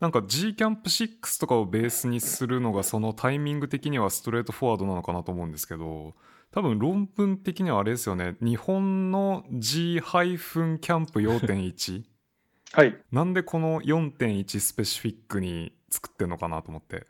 [0.00, 6.14] なんか G キャンプ6とかをベースにするのがそのタイミング的にはストレートフォワードなのかなと思うんですけど
[6.52, 8.36] 多分論文的にはあれですよね。
[8.40, 12.04] 日本の G- キャンプ4.1
[12.74, 12.96] はい。
[13.10, 17.06] なんでこの4.1 specific に作ってんのかなと思って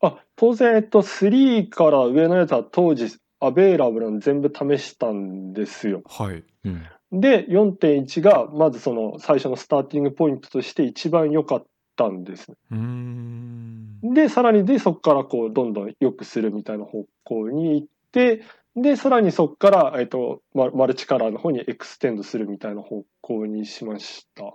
[0.00, 6.02] あ、当然、えっと、3から上のやつは当時、 available の全部試したんですよ。
[6.06, 7.20] はいうん。
[7.20, 12.52] で、4.1が、まずその最初の starting point として一番良かったんです。
[12.52, 18.42] うーんで、さらにで、そこからこう、どんどん良くするみたいな方向に行って、
[18.76, 24.54] で、さらにそこから、えっと、ま multicolor の方に extend するみたいな方向にしました。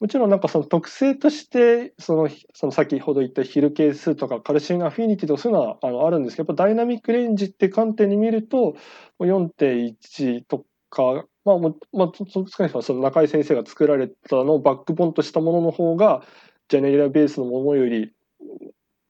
[0.00, 8.76] もちろんなんかその特性として、その、その先ほど言ったヒル係数とかカルシウムアフィニティとかそういうのはあのあるんですけど、やっぱダイナミックレンジって観点に見ると、
[9.18, 16.22] 4.1とか、まあもう、まあ、そそ少なくともその中井先生が作られたのをバックボンとしたものの方が、
[16.68, 18.12] ジェネリアベースのものより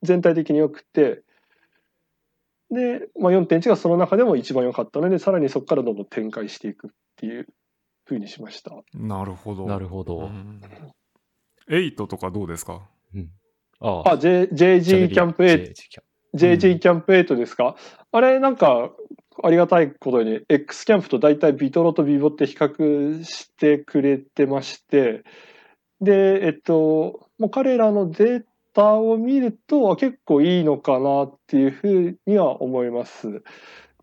[0.03, 1.23] 全体的に良くて、
[2.71, 7.47] で、まあ、4.1がその中でも一番良かったので、さらにそこからどんどん展開していくっていう
[8.09, 8.73] 風にしました。
[8.95, 9.67] なるほど。
[9.67, 10.21] なるほど。
[10.21, 10.61] うん。
[11.69, 12.89] 8とかどうですか？
[13.15, 13.31] うん。
[13.81, 16.05] ああ、J、JG キャンプ8、JG キャン
[16.35, 17.77] JG キャンプ8ですか、
[18.13, 18.91] あれなんか、
[19.43, 25.23] ありがたいことに、X キャンプと大体ビトロとビボって比較してくれてまして、
[26.01, 28.43] で、えっと、もう彼らのデー
[28.75, 33.43] タを見ると、あ結構いいのかなっていうふうには思います。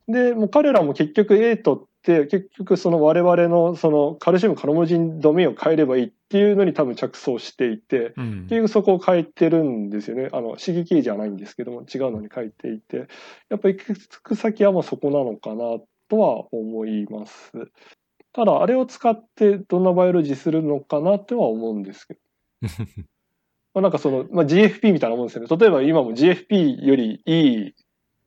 [0.07, 10.29] で、もう彼らも結局8って、結局その我々のそのカルシウムカロモジンドメインを変えればいいっていうのに多分着想していて、うん結局そこを変えてるんですよね。
[10.31, 13.07] あの、刺激じゃないんですけども、違うのに書いていて、
[13.49, 15.79] やっぱり行く先はもうそこなのかな
[16.09, 17.51] とは思います。
[18.33, 22.19] ただ、あれを使ってどんなバイオロジーするのかなとは思うんですけど。
[23.73, 25.57] まあ、なんかその、まあ、GFP みたいなもんですよね。
[25.57, 27.75] 例えば今も GFP よりいい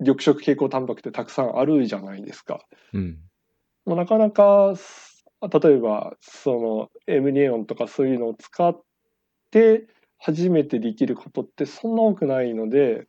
[0.01, 2.61] 緑色蛍光タンパクってたくさんあるじゃないですか。
[2.93, 3.19] うん。
[3.89, 4.75] もうなかなか、
[5.41, 8.79] 例えば、その、エムニエオンとかそういうのを使っ
[9.51, 9.87] て、
[10.19, 13.09] 初めてできることってそんな多くないので、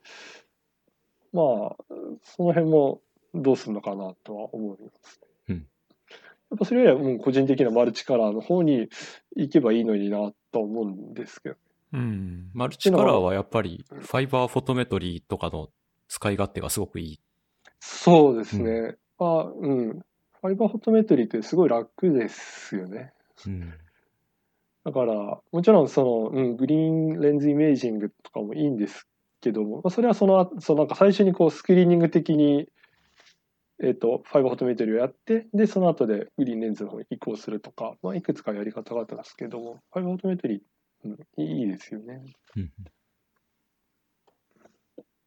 [1.33, 1.75] まあ、
[2.23, 3.01] その辺も
[3.33, 5.27] どうするのかなとは思いますね。
[5.49, 5.67] うん
[6.51, 8.89] やっぱそれよりはもう個人的なマルチカラーの方に
[9.35, 11.55] 行けばいいのになと思うんですけど。
[11.93, 15.69] うんマルチカラーはやっぱりファイバーフォトメトリーとかの
[16.07, 17.19] 使い勝手がすごくいい。
[17.79, 18.95] そうですね。
[19.19, 20.01] まあ、うん。
[20.41, 23.11] ファイバーフォトメトリーってすごい楽ですよね。
[23.45, 23.73] うん。
[24.85, 29.07] だから、もちろんその、うん、グリーンレンズイメージングとかもいいんです
[29.41, 32.67] けども、まあ、それはその、そのなんか最初にこうスクリーニング的に、
[33.81, 40.59] えっ、と、ファイバーフォトメトリーをやって、で、その後でグリーンレンズの方に移行するとか、まあ、いくつかやり方があったんですけども、ファイバーフォトメトリー、
[41.05, 42.21] うん、いいですよね。
[42.55, 42.71] うん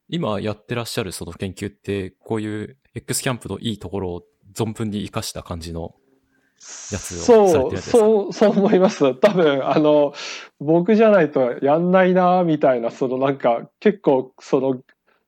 [0.08, 4.22] 今やってらっしゃるその研究って、こういう X キャンプのいいところを
[4.54, 5.94] 存分に活かした感じの
[6.92, 7.98] やつをされてるんそう、ですか？
[7.98, 9.14] そう、そう思います。
[9.14, 10.14] 多分、あの、
[10.60, 14.80] 僕じゃないとやんないな、みたいな、そのなんか、結構、その、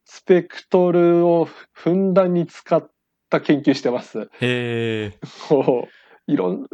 [0.04, 2.88] スペクトルをふんだんに使っ
[3.30, 4.28] た研究してます。
[4.40, 5.18] へえ。
[5.48, 6.66] こう、いろん、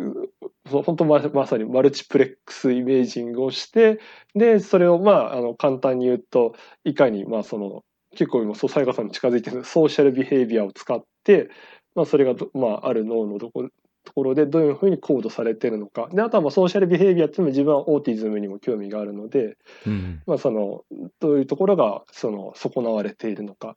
[0.68, 3.98] そう本当ままさにマルチプレックスイメージングをして、
[4.34, 7.82] で、それをまあ、あの、簡単に言うと、いかに、まあ、その、
[8.16, 11.48] 結構今、そう、西賀さんに近づいてるソーシャルビヘイビアを使って、
[11.95, 13.68] まあ、それがど、まあ、ある脳のどこ、
[14.05, 16.09] ところでどういうふうにコードされてるのか。
[16.12, 20.22] で、あとはまあソーシャルビヘイビアっていうのも自分はオーティズムにも興味があるので、うん。
[20.26, 20.84] まあその、
[21.20, 23.74] どういうところがその損なわれているのかっ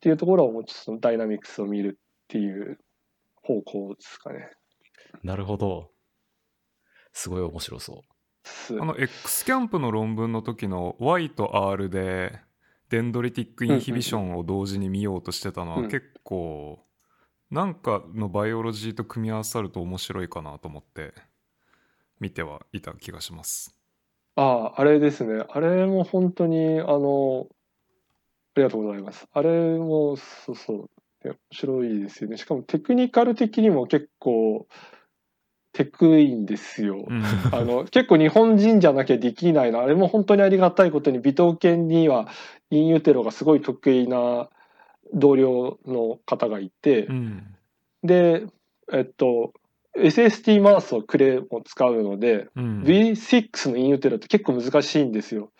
[0.00, 2.78] ていうところをもうちょっとそのダイナミクスを見るっていう
[3.42, 4.50] 方向ですかね。
[5.22, 5.90] なるほど。
[7.12, 8.16] すごい面白そう。
[8.44, 12.38] すあの X キャンプの論文の時の Y と R で
[12.90, 16.78] デンドリティックインヒビションを同時に見ようとしてたのうんは結構
[17.50, 21.14] なんかのバイオロジーと組み合わさると面白いかなと思って
[22.18, 23.74] 見てはいた気がします。
[24.34, 25.44] ああ、あれですね。
[25.48, 29.26] あれも本当に、あの、ありがとうございます。
[29.32, 30.90] あれも、そうそう。
[31.24, 32.36] 面白いですよね。
[32.36, 34.66] しかもテクニカル的にも結構、
[35.72, 37.04] テクいんですよ。
[37.08, 37.22] うん
[37.52, 39.80] あの、結構日本人じゃなきゃできないな。
[39.80, 42.28] あれも本当にありがたいことに、微糖犬には
[42.70, 44.48] インユーテロがすごい得意な
[45.14, 47.54] 同僚の方がいてう、ん。
[48.02, 48.46] で、
[48.92, 49.52] えっと、
[49.96, 52.82] SST マウスをクレも使うので、うん。
[52.82, 55.50] V6 のインユーテロって結構難しいんですよ。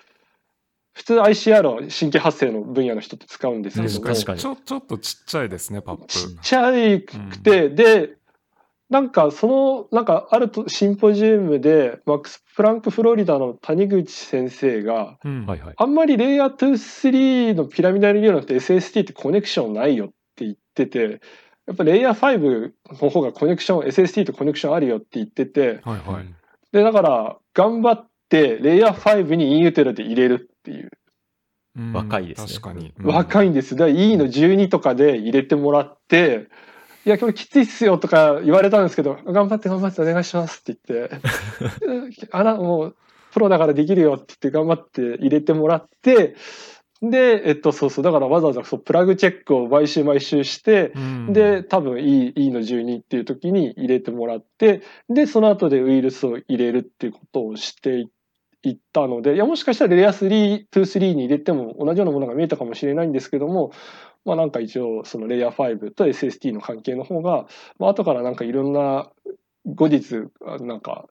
[0.95, 4.01] 普通 ICR は神経発生の分野の人って使うんですけど。
[4.01, 4.41] も、確かに。
[4.41, 6.07] ちょちょっとちっちゃいですねパップ。
[6.07, 8.17] ちっちゃいくて、で、
[8.89, 15.75] なんかその、なんかあるとシンポジウムで、マックス・プランク・フロリダの谷口先生が、うんはいはい。
[15.77, 16.73] あんまりレイヤー2、
[17.53, 21.21] 3のピラミダル理論って SST ってコネクションないよって言ってて、
[21.67, 26.35] やっぱレイヤー5の方がコネクション、SST とコネクションあるよって言ってて、はいはい。
[26.71, 30.91] で、だから頑張ってレイヤー5にインユーテロで入れるっていう。
[31.79, 32.95] うん若いですね確かに。
[33.03, 33.77] 若いんです。
[33.77, 36.49] だから E の12とかで入れてもらって、
[37.07, 42.97] いや、これきついっすよとか言われたんですけど、頑張って頑張ってお願いしますって言って、 あら、もう、
[43.33, 46.35] プロだからできるよって言って頑張って入れてもらって、
[47.01, 51.33] で、えっと、そうそう、だからわざわざそうプラグチェックを毎週毎週して、うん。
[51.33, 58.09] で、多分 E, E の12っていう時に入れてもらって、で、その後でウイルスを入れるっていうことをしてい
[58.63, 63.71] いったので、いや、もしかしたらレイヤー3、2、3に入れても同じようなものが見えたかもしれないんですけども、
[64.27, 67.47] まあなんか一応そのレイヤー5と SST の関係の方が、
[67.79, 69.11] まあ後からなんかいろんな
[69.65, 71.07] 後日、あなんか、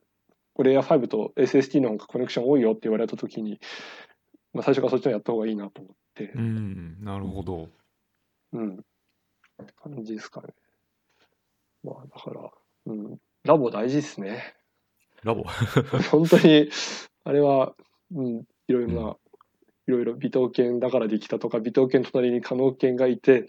[0.58, 3.58] レイヤー5と SST の方がコネクション多いよって言われた時に、
[4.52, 7.68] まあ最初からそっちのやった方がいいなと思って、うん、なるほど。
[8.52, 8.76] うん。
[9.82, 10.48] 感じですかね。
[11.82, 12.50] まあだから、
[12.86, 13.16] うん。
[13.44, 14.54] ラボ大事ですね。
[15.22, 15.44] ラボ
[16.12, 16.68] 本当に、
[17.24, 17.74] あれは、
[18.14, 19.16] うん、いろいろな
[19.86, 23.46] いろいろ微刀剣だからできたとか、微刀剣の隣に可能剣がいて、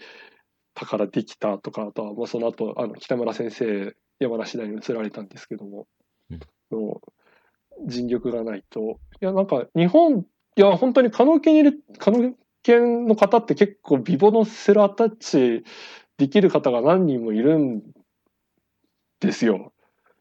[0.75, 5.87] だからできたとか、あとはもうその後、あの、北村先生、山梨大に移られたんですけども、
[6.29, 7.01] うんの
[7.85, 8.99] 尽力がないと。
[9.21, 10.25] いや、なんか日本、
[10.55, 12.33] いや、本当に可能剣にいる、可能
[12.63, 15.63] 剣の方って結構ビボのセルアタッチ
[16.17, 17.83] できる方が何人もいるん
[19.19, 19.73] ですよ。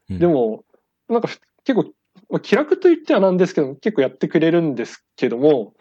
[0.09, 0.63] うんでも、
[1.09, 1.91] なんかふ結構、
[2.29, 5.73] まあ気楽と言ってはなんですけど、結構やってくれるんですけども、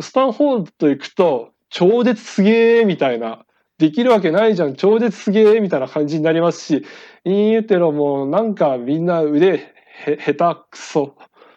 [0.00, 3.44] スタンフォード行くと、超絶すげーみたいな、
[3.78, 6.84] できるわけないじゃん、超絶すげーみたいな感じになりますし、
[7.24, 9.72] インユーテロもなんかみんな腕
[10.06, 11.16] へ下手くそ。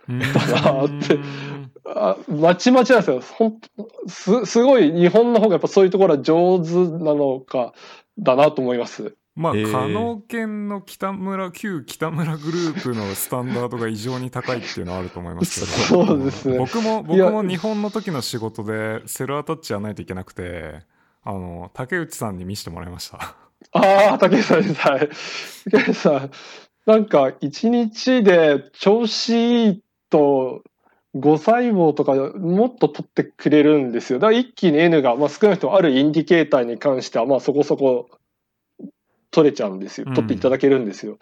[0.09, 0.25] うんだ
[0.61, 1.19] なって
[1.85, 3.19] あまちまちなんですよ。
[3.19, 3.59] ほん
[4.07, 7.73] すすごい日本の方がやっぱそういうところは上手なのか
[8.17, 9.15] だなと思います。
[9.37, 16.05] まあ、へー可能犬の北村、旧北村グループのスタンダードが異常に高いっていうのはあると思いますけど。
[16.07, 20.79] そうですね僕も、僕も日本の時の仕事でセルアタッチやらないといけなくて、
[21.23, 23.35] あの、竹内さんに見せてもらいました。
[23.73, 24.73] ああ、竹内さんです。
[24.73, 25.09] はい。
[25.69, 26.31] 竹内さん、
[26.87, 30.63] なんか一日で調子いいと、
[31.15, 34.17] 5細胞とかもっと取ってくれるんですよ。
[34.19, 38.09] だから一気に N が、まあ、少なくともあるインディケーターに関しては、まあそこそこ
[39.37, 40.07] 取れちゃうんですよ。
[40.07, 41.19] うん取っていただけるんですよ。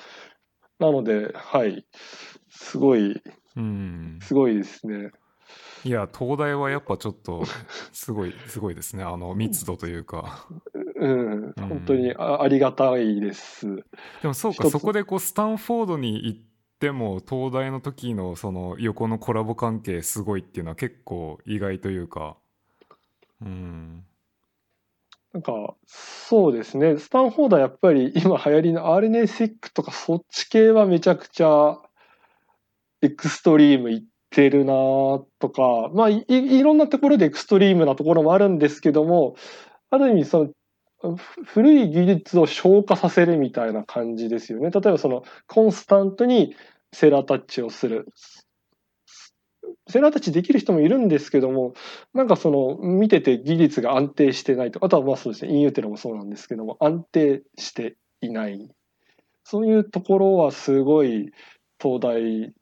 [0.79, 1.85] なので、はい。
[2.49, 3.21] すごい、
[3.57, 4.19] うん。
[4.21, 5.11] すごいですね。
[5.83, 7.43] いや、東大はやっぱちょっと、
[7.91, 9.03] すごい、すごいですね。
[9.03, 10.47] あの、密度というか。
[10.95, 13.67] うん、本当にあありがたいです。
[14.21, 16.39] でもそうか、そこでこう、スタンフォードに行っ
[16.79, 22.37] ても、東大の時のその横のコラボ関係すごいっていうのは結構意外というか、
[23.41, 24.05] うん。
[25.35, 26.97] なんか、そうですね。
[26.97, 31.77] スタンフォードはやっぱり今流行りの RNA-seq とかそっち系はめちゃくちゃ
[33.01, 34.73] エクストリームいってるな
[35.39, 39.35] とか、まあい、いろんなところでエクストリームなところもあるんですけども、
[39.89, 40.51] ある意味そ
[41.03, 44.71] の、古い技術を消化させるみたいな感じですよね。
[44.71, 46.55] 例えばその、コンスタントに
[46.93, 48.07] セルアタッチをする。
[49.87, 51.73] セルアタッチできる人もいるんですけども、
[52.13, 58.69] なんかその見てて技術が安定してないと、あとはまあそうですね、インユーテロもそうなんですけども、安定していない。
[59.43, 61.31] そういうところはすごい
[61.79, 62.53] 東大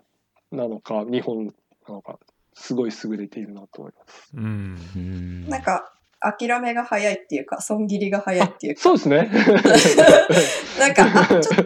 [0.51, 1.47] なのか、日本
[1.87, 2.19] なのか、
[2.53, 4.29] すごい優れているなと思います。
[4.35, 4.77] うん。
[4.95, 5.93] うんなんか、
[6.23, 9.29] 諦めが早いっていうか、損切りが早いっていうか、そうですね。
[10.79, 11.65] なんか、あちょちょっ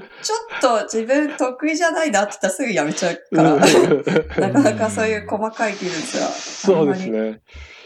[0.61, 7.41] と自分得意じゃないなって言ったらすぐやめちゃうから、うんなかなかそういう細かい技術はそうですね。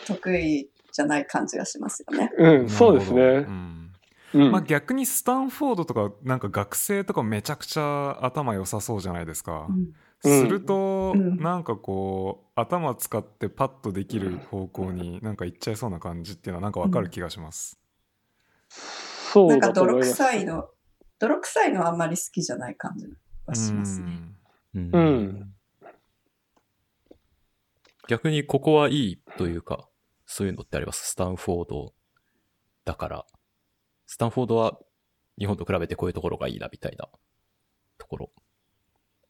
[0.07, 2.31] 得意じゃない感じがしますよね。
[2.37, 3.21] うん、そうですね。
[3.21, 3.77] うん
[4.33, 9.67] うんまあ逆にスタンフォードとかなんか学生とかめちゃくちゃ頭良さそうじゃないですか。
[9.69, 17.79] うんうんすると、うんなんかこう頭使ってパッとできる方向になんか行っちゃいそうな感じっていうのはなんかわかる気がします。
[18.69, 20.11] そなんか泥うだと思います。
[20.11, 20.69] 臭いの、
[21.19, 23.07] 泥臭いのはあんまり好きじゃない感じ
[23.45, 24.11] はしますね。
[24.75, 25.53] うんうん
[28.07, 29.87] 逆にここはいいというか、
[30.25, 31.11] そういうのってあります？
[31.11, 31.93] スタンフォード
[32.83, 33.25] だから。
[34.05, 34.77] スタンフォードは
[35.39, 37.07] 日本と比べてこういうところがいいなみたいな
[37.97, 38.31] ところ。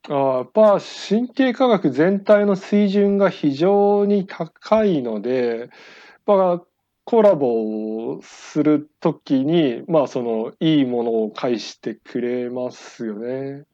[0.09, 0.79] あーやっぱ
[1.09, 5.69] 神経科学全体の水準が非常に高いので、やっ
[6.25, 6.63] ぱ
[7.03, 13.65] コラボをするときに、まあそのいいものを返してくれますよね。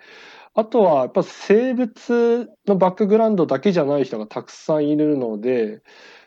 [0.54, 5.82] あとはやっぱ生物のバックグラウンドだけじゃない人がたくさんいるので、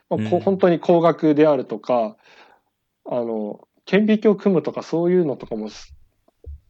[0.09, 2.17] まあこうん本当に工学であるとか、
[3.07, 5.69] あの、顕微鏡を組むとかそういうのとかも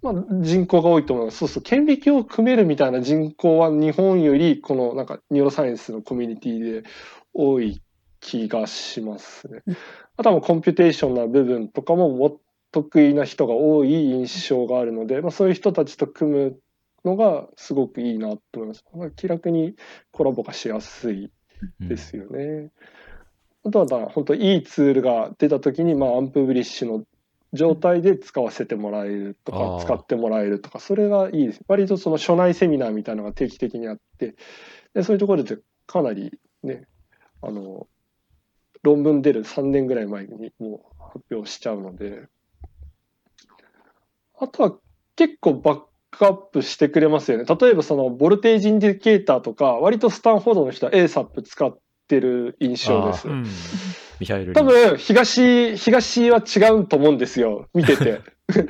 [0.03, 1.39] まあ、人口が多いと思います。
[1.39, 6.89] そうそう、顕微鏡を組めるみたいな人口は日本より、このなんかニューロサイエンスのコミュニティで
[7.35, 7.83] 多い
[8.21, 9.77] 気がしますねうん。
[10.17, 12.41] あとはもうコンピュテーションな部分とかもも
[12.73, 16.61] 得意な人が多い印象があるので、まあ、そういう人たちと組む
[17.05, 18.85] のがすごくいいなと思います。
[18.95, 19.75] まあ、気楽に
[20.13, 21.31] コラボがしやすい
[21.81, 22.71] うんですよね。
[23.65, 27.05] あとは本当いいツールが出た時に、まあ、アンプブリッシュの
[27.53, 29.85] 状態で使わせてもらえるとあかー。
[29.87, 31.61] 使ってもらえるとかそれがいいです。
[31.69, 34.37] 割とその初内セミナーみたいなのが定期的にあって
[34.95, 36.87] でそういうところでかなりね
[37.43, 37.87] あの
[38.83, 42.29] 論文出る3年ぐらい前にもう発表しちゃうので
[44.39, 44.77] あとは
[45.17, 45.81] 結構バッ
[46.11, 47.45] クアップしてくれますよね。
[47.45, 51.77] 例えばそのボルテージインディケーターとか割とスタンフォードの人は ASAP 使っ
[52.09, 53.29] てる印象です。
[53.29, 53.47] うん
[54.21, 57.69] ミハイル・リ多ー分東東は違うと思うんですよ。
[57.75, 58.21] 見てて。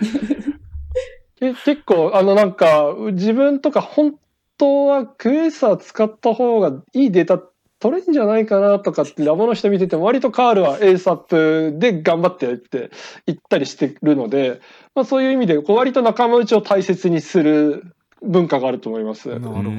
[1.39, 4.15] け結構あのなんか自分とか本
[4.59, 7.43] 当はクエーサー使った方がいいデータ
[7.81, 12.91] 取れんじゃないかなとかってラボの人見てても割とカールは ASAP で頑張ってやって
[13.27, 14.61] 行ったりしてるので、
[14.95, 17.85] まあ、そういう意味でこう割と仲間内を大切にする
[18.23, 19.31] 文化があると思います。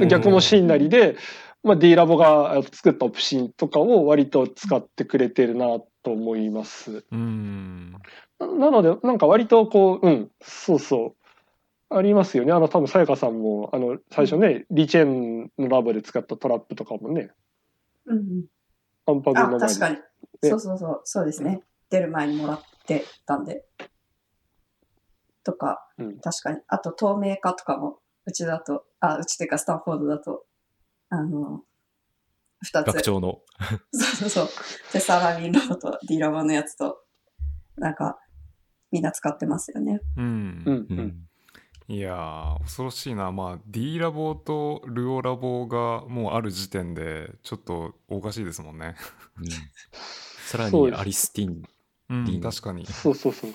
[0.07, 1.15] 逆もしんなりで、
[1.63, 7.05] まあ、D ラボが作ったオプシンとかを割と使ってくれてるなと思います。
[7.11, 7.93] うん
[8.39, 11.95] ななので、なんか割とこう、うん、そうそう。
[11.95, 12.53] ありますよね。
[12.53, 17.31] あの、多分さやかさんも、あの、最初ね、リチェンのラボで使ったトラップとかもね、
[18.05, 18.45] うんうん。
[19.05, 19.59] アンパの前に。
[19.59, 19.97] 確かに。
[20.43, 21.61] そうそうそう、そうですね。
[21.89, 23.65] 出る前にもらってたんで。
[25.43, 26.59] とか、うん確かに。
[26.67, 30.45] あと、透明化とかも、うちだと、あ、うちっていうか、スタンフォードだと、
[31.11, 31.63] あの、
[32.61, 32.87] 二つ。
[32.87, 33.41] 学長の。
[33.93, 34.47] そうそうそう。
[34.91, 37.03] テサラミンラボと D ラボのやつと、
[37.75, 38.17] なんか、
[38.91, 40.01] みんな使ってますよね。
[40.17, 41.27] うんうん、ううんん。
[41.87, 48.95] いやー恐ろしいなまあ D ラボとルオラボがもうある時点でちょっとおかしいですもんね
[49.37, 49.45] うん
[50.47, 51.63] さらにアリスティン。
[52.09, 53.51] うん確かにそうそうそう。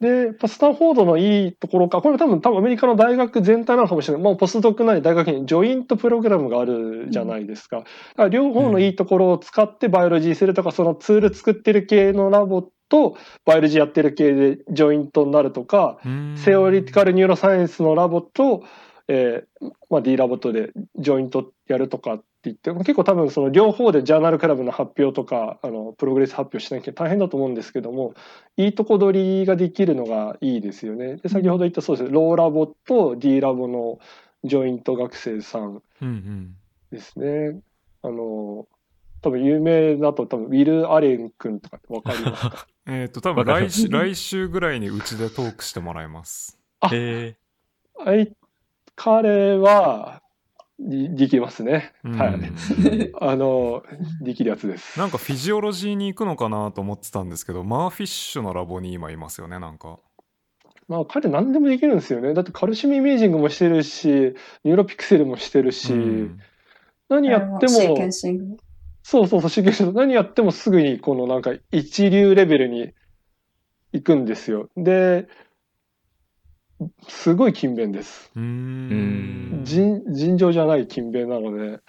[0.00, 4.22] で、やっぱスタンフォードのいいところか、これ多分多分アメリカの大学全体なのかもしれない。
[4.22, 7.78] もうポスドクなり大学に joint program があるじゃないですか。
[7.78, 7.88] だか
[8.24, 15.98] ら両方のいいところを使って biology するとか、そのツール作ってる系のラボと biology やってる系でジョイントになるとか、
[16.36, 18.62] theoretical neuroscience のラボと、
[19.08, 28.14] えーまあ、D ラボとでジョイントやるとかって言って結構多分その両方で journal club の発表とかあの progress 発表しなきゃ大変だと思うんですけども
[28.56, 31.16] いいとこ取りができるのがいいですよね。
[31.16, 33.98] で先ほど言ったそうですローラボと D ラボの
[34.44, 36.54] ジョイント学生さんうんうん。
[36.92, 37.60] ですね。
[38.02, 38.66] あの
[39.20, 42.66] 多分有名だと多分ウィル・アレン君とかってわかりますか？
[42.86, 46.56] えっ、と多分来週来週ぐらいにうちでトークしてもらいます。
[46.80, 47.36] あえ
[48.06, 48.32] あい
[48.94, 50.22] 彼は
[50.78, 51.92] でできますね。
[52.04, 52.38] うんはい。
[53.20, 53.82] あの、
[54.20, 54.98] できるやつです。
[54.98, 59.98] なんか physiology に行くのかなと思ってたんですけど MERFISH のラボに今いますよねなんか
[60.88, 62.32] まあ、彼何でもできるんですよね。
[62.32, 66.40] だって calcium imaging もしてるし、 Neuropixel もしてるし、うん
[67.10, 68.10] 何やっても。
[69.02, 72.92] そうそうそう、 sequencing 何やってもすぐにこのなんか一流レベルに
[73.92, 74.68] 行くんですよ。
[74.76, 75.28] で、
[77.08, 78.30] すごい勤勉です。
[78.36, 81.80] うーん尋尋常じゃない勤勉なので、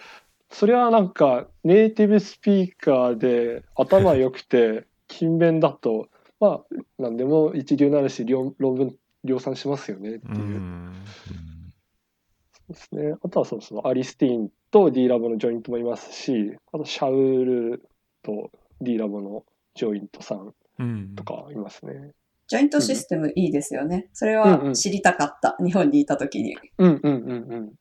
[0.50, 6.08] それはなんかネイティブスピーカーで頭良くて 勤勉だと、
[6.40, 10.40] まあ何でも一流になるし論論文量産しますよねっていうう。
[10.40, 10.94] んうん
[12.70, 13.16] ですね。
[13.24, 17.84] あとはそうそう、アリスティーンと D ラボのジョイントもいますし、あとシャウル
[18.22, 19.44] と D ラボの
[19.76, 22.14] ジョイントさんうんとかいますね。
[22.50, 24.10] ジョイントシステムいいですよね。
[24.12, 25.56] それは知りたかった。
[25.64, 26.58] 日本にいた時に。
[26.78, 27.72] うんうんうんうん。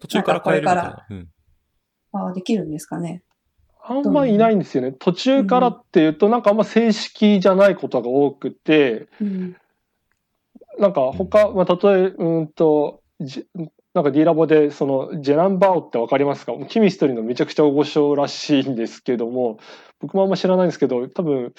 [0.00, 1.06] 途中から変えるみたいな。
[1.08, 1.28] うん
[2.14, 3.22] ああ、できるんですかね。
[3.82, 4.92] あんまいないんですよね。
[4.92, 9.56] 途中からっていうと、なんかあんま正式じゃないことが多くて、うん。
[10.78, 13.46] なんか他、まあ、例え、うんと、じ
[13.94, 16.52] なんか D ラボで、その、ジェランバオってわかりますか？
[16.68, 19.58] キミストリーのめちゃくちゃ大御所らしいんですけども、
[20.00, 21.54] 僕もあんま知らないんですけど、多分、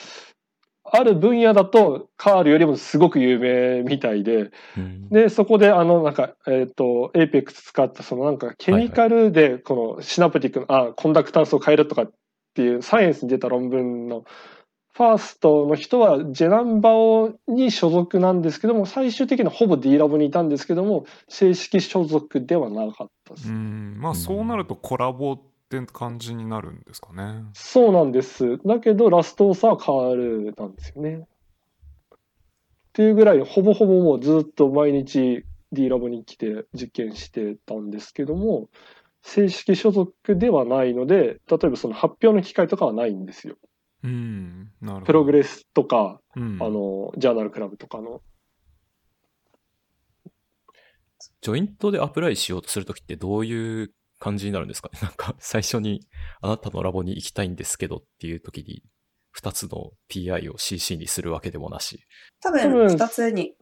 [0.96, 5.10] ある分野だとカールよりもすごく有名みたいで、うん。
[5.10, 12.12] で、そこで、あの、なんか、えっ、と、 APEX 使った、そのなんか、 chemical で、この synaptic の、あ、 conductance を変えるとかっ
[12.54, 14.24] ていう、 Science に出た論文の、
[14.96, 23.50] first の人は、ジェナンバオに所属なんですけども、最終的にはほぼ D ラボにいたんですけども、正式所属ではなかったです。
[23.50, 23.98] うん。
[24.00, 25.40] まあそうなるとコラボ
[25.82, 28.60] って感じになるんですかねそうなんです。
[28.66, 31.26] だけど、 last author はカールなんですよね。
[32.14, 32.18] っ
[32.94, 38.70] ていうぐらい、ほぼほぼもうずっと毎日 D ラボに来て実験してたんですけども、
[39.24, 43.56] 正式所属ではないので、例えばその発表の機会とかはないんですよ。
[44.04, 48.22] うんなるほどプログレスとか、うんあの、ジャーナルクラブとかの。
[51.42, 53.92] ジョイントでアプライしようとするときってどういう
[54.24, 55.00] 感じになるんですかね？
[55.04, 56.08] なんか最初に
[56.42, 58.82] あなたのラボに行きたいんですけどっていうときに
[59.38, 62.06] 2つの PI を CC にするわけでもなし。
[62.42, 63.54] 多多分分、二つに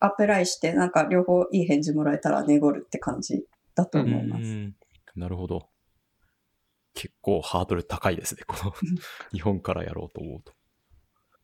[0.00, 4.42] アプライして、なんか両方いい返事もらえたら濁るって感じだと思います。
[4.42, 4.76] うん
[5.14, 5.68] なるほど。
[6.94, 8.42] 結構ハードル高いですね。
[8.46, 8.72] この
[9.30, 10.54] 日本からやろうと思うと。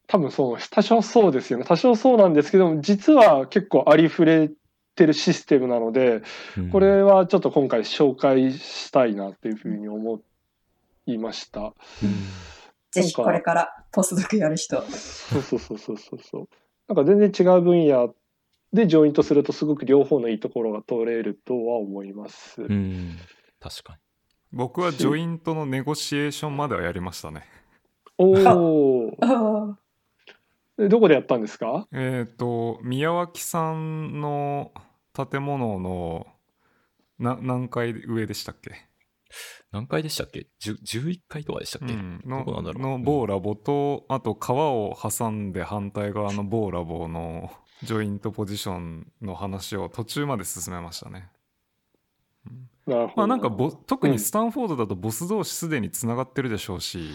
[0.06, 1.66] 多分そう、多少そうですよね。
[1.66, 4.50] 多少そうなんですけども、実は結構ありふれ
[4.98, 6.22] てるシステムなので、
[6.58, 10.20] うんこれはちょっと今回紹介したいなっていうふうに思
[11.06, 11.60] いました。
[11.62, 11.72] うん
[12.90, 14.80] ぜひこれからポスドクやる人。
[14.82, 16.48] そうそうそうそうそうそう。
[16.88, 18.14] なんか全然違う分野
[18.72, 22.62] でジョイントするとすごく両方のいいところが取れるとは思います。
[22.62, 23.16] うん。
[23.60, 23.98] 確か
[24.52, 27.44] 僕はジョイントのネゴシエーションまではやりましたね。
[28.16, 28.32] お
[29.20, 29.76] お。
[30.78, 31.86] どこでやったんですか？
[31.92, 34.72] えっ、と、宮脇さんの
[35.26, 36.26] 建物の
[37.18, 38.70] な何階上でしたっけ？
[39.72, 42.82] 何階でしたっけ ?10 11階とかでしたっけ、うん、どこなんだろう？
[42.82, 47.50] の某ラボと、あと川を挟んで反対側の某ラボの
[47.82, 51.30] ジョイントポジションの話を途中まで進めましたね。
[52.86, 53.12] なるほど。
[53.16, 57.10] まあなんかボ特にスタンフォードだとボス同士すでにつながってるでしょうし、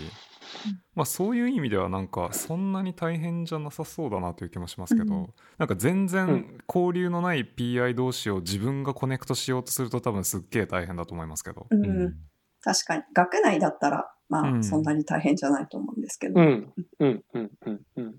[0.95, 11.67] まあそういう意味ではなんかそんなに大変じゃなさそうだなという気もしますけど、うんなんか全う然ん交流のない PI 同士を自分がコネクトしようとすると多分すっげえ大変だと思いますけど。
[11.69, 12.15] う、うんん。
[12.61, 13.03] 確かに。
[13.13, 16.39] 学内だったら、まあ、うんそんなに大変じゃないと思うんですけど。
[16.39, 18.15] うん、うん、うん、うん、うん。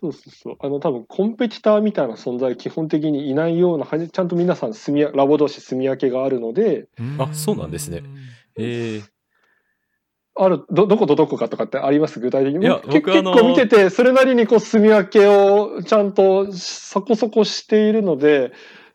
[0.00, 0.56] そうそうそう。
[0.60, 6.88] あの、多分コンペティターみたいな存在基本的にいないような、はじちゃんと皆さん住みや、ラボ同士住み分けがあるので、
[7.18, 8.02] あそうなんですね
[8.56, 9.04] えー、
[10.36, 12.20] ある、ど、どことどこかとかってあります？
[12.20, 12.64] 具体的に？
[12.64, 18.52] いや僕結僕あの結構見てて、それなりにこう住み分けをちゃんとそこそこしているので、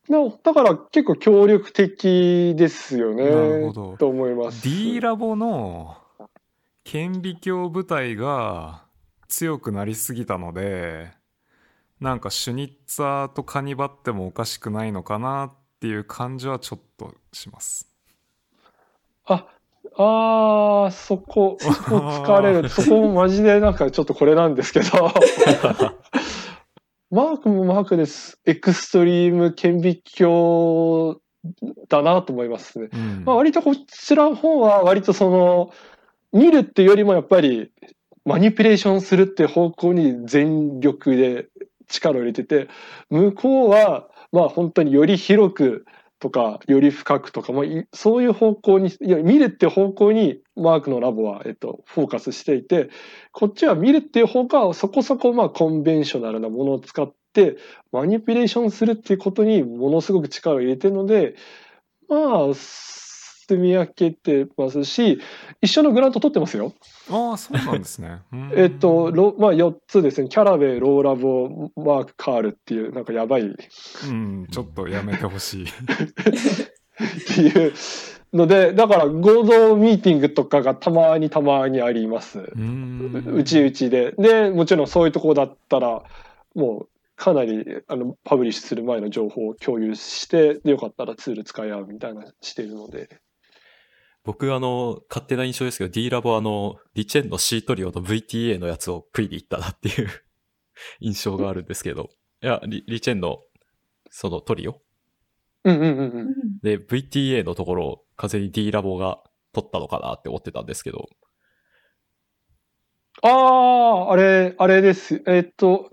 [0.07, 3.73] なだから結構協力的ですよなるほね。
[3.73, 4.63] どと思います。
[4.63, 5.97] D ラボの
[6.83, 8.85] 顕微鏡部隊が
[9.27, 11.11] 強くなりすぎたので
[11.99, 17.87] なんかシュニッツァーとカニバってもおかしくないのかなっていう感じはちょっとします。
[19.25, 19.47] あ、
[19.97, 22.67] あー、そこ、そこ疲れる。
[22.69, 24.89] そこもマジでなんかちょっとこれなんですけど。
[27.11, 28.39] マークもマークです。
[28.45, 31.17] エクストリーム顕微鏡
[31.87, 32.89] だなと思いますね。
[32.93, 35.71] うんまあ、割とこちらの方は割とその、
[36.33, 37.71] 見るっていうよりもやっぱり
[38.25, 41.47] マニピュレーションするって方向に全力で
[41.87, 42.67] 力を入れてて、
[43.09, 45.85] 向こうはまあ本当により広く
[46.25, 52.89] とか、より深くとか、まあ、いそういう方向に、いや、見るって方向にマークのラボは、えっと、フォーカスしていて、
[53.31, 57.57] こっちは見るっていう方がそこそこまあコンベンショナルなものを使って、
[57.91, 61.35] マニピュレーションするっていうことにものすごく力を入れてるので、
[62.09, 62.55] まあ、
[63.47, 65.19] 住み分けてますし、
[65.61, 66.73] 一緒のグラント取ってますよ。
[67.09, 68.21] ああそうなんですね。
[68.33, 70.29] うんえっと、ロまあ4つですね。
[70.29, 75.65] キャラウェイ、ローラボ、マーク、カールっていう、なんかやばいうんちょっとやめてほしい。
[75.65, 75.67] っ
[77.35, 77.73] ていう
[78.33, 82.39] ので、だから合同ミーティングとかがたまにたまにあります。
[82.39, 84.13] うんうちうちで。
[84.17, 86.03] で、もちろんそういうところだったら、
[86.55, 93.19] もうかなりあのパブリッシュする前の情報を共有して、でよかったらツール使い合うみたいなしてるので。
[94.25, 100.09] 僕あの、勝手な印象ですけど、D ラボあの、リチェンの C トリオの VTA のやつを食いに行ったなっていう
[100.99, 102.09] 印象があるんですけど、
[102.41, 103.43] いや、リリチェンの
[104.09, 104.81] そのトリオ？
[105.63, 105.93] うんうんうんう。
[105.93, 109.21] うんんで、VTA のところを風に D ラボが
[109.53, 111.09] 取ったのかなって思ってたんですけど、
[113.21, 115.23] ああ、あれ、あれです。
[115.25, 115.89] えっと、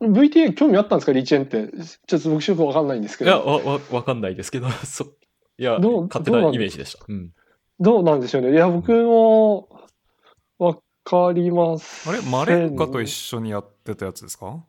[0.00, 1.12] VTA 興味あったんですか？
[1.12, 1.68] リチェンって。
[2.06, 3.46] ちょっと僕よくわかんないんですけいや、ど。
[3.46, 5.04] わ、わ、わかんないですけど、 そ、
[5.58, 7.04] いや、勝手なイメージでした。
[7.06, 7.32] うん。
[7.80, 8.52] どうなんでしょうね。
[8.52, 9.68] いや、僕も
[10.58, 12.08] わかります。
[12.08, 12.20] あれ？
[12.22, 14.62] マレンカと一緒にやってたやつですか？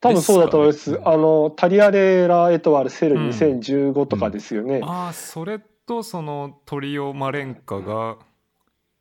[0.00, 1.00] 多分そうだと思います。
[1.04, 4.80] あの、タリアレーラ・エトワール・セルうん2015とかですよね。
[4.82, 8.18] ああそれとそのトリオマレンカが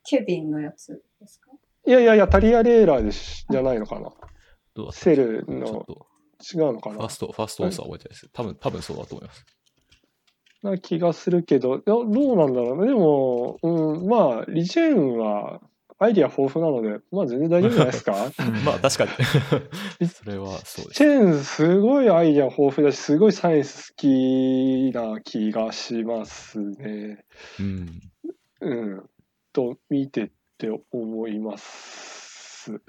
[0.04, 1.52] ケビンのやつですか？
[1.88, 4.12] いやいやいや、タリアレーラーでしじゃないのかな。
[4.92, 6.08] セルのと、
[6.54, 8.30] 違うのかなファースト、ファーストオンサー覚えてないです。
[8.32, 9.46] 多分、多分そうだと思います。
[10.64, 12.88] な気がするけど、いやどうなんだろうね。
[12.88, 15.60] でも、うん、まあ、リチェーンは
[16.00, 18.14] アイディア豊富なので、まあ全然大丈夫じゃないですか？
[18.66, 19.06] まあ確か
[20.00, 20.08] に。
[20.08, 20.98] それはそうです。
[20.98, 27.24] チェーンすごいアイディア豊富だし、すごいサイエンス好きな気がしますね。
[27.60, 28.02] うん。
[28.62, 29.10] うん。
[29.54, 32.82] と見てて思います。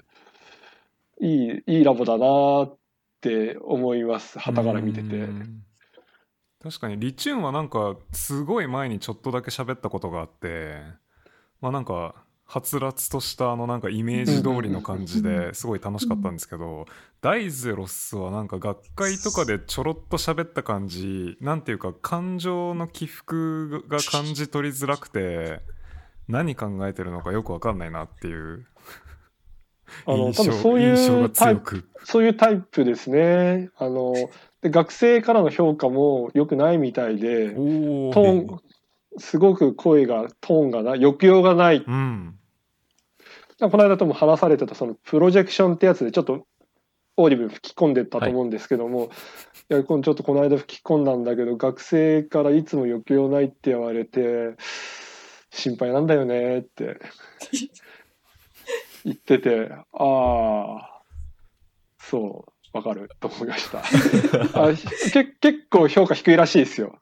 [1.21, 2.77] いい、いいラボだなっ
[3.21, 4.39] て思います。
[4.39, 5.27] 旗から見ててう。
[5.31, 5.63] ん
[6.63, 10.77] 確かにリチューンはなんかすごい前にちょっとだけ喋ったことがあって
[11.59, 12.15] まあなんか
[12.45, 16.85] はつらつとしたあのなんかイメージ通りの感じですごい楽しかったんですけど
[17.21, 25.61] ダイゼロスはなんか学会とかでちょろっと喋った感じなんていうか感情の起伏が感じ取りづらくて
[26.29, 28.65] 何考えてるのかよくわかんないなっていう
[30.05, 32.05] あの、印象多分そう印象がいうタイ強プ、く。
[32.05, 33.69] そういうタイプですね。
[33.77, 34.13] あの、
[34.63, 38.59] で学生からの評価も良くないみたいで、おトーン、
[39.17, 41.83] すごく声が、トーンがない、抑揚がない。
[41.85, 42.39] うん。
[43.59, 46.47] この間とも話されてた、その Projection ってやつで、ちょっと
[47.17, 49.11] Audible 吹き込んでたと思うんですけども、
[49.69, 54.55] い、やこのちょっとこの間吹き込んだんだけど学生からいつも抑揚ないって言われて
[55.51, 56.99] 心配なんだよねって
[59.05, 61.01] 言っててああ
[61.99, 64.73] そうわかると思いましたあ
[65.13, 66.99] け結構評価低いらしいですよ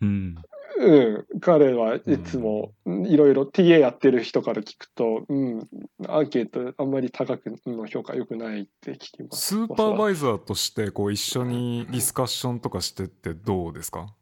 [0.00, 0.36] うん。
[0.78, 5.66] うん、彼はいつもいろいろ TA やってる人から聞くと、うん、
[6.06, 9.54] アンケートあんまり高くの評価良くないって聞きます。
[9.54, 14.14] スーパーバイザーとしてこう一緒にディスカッションとかしてってどうですか？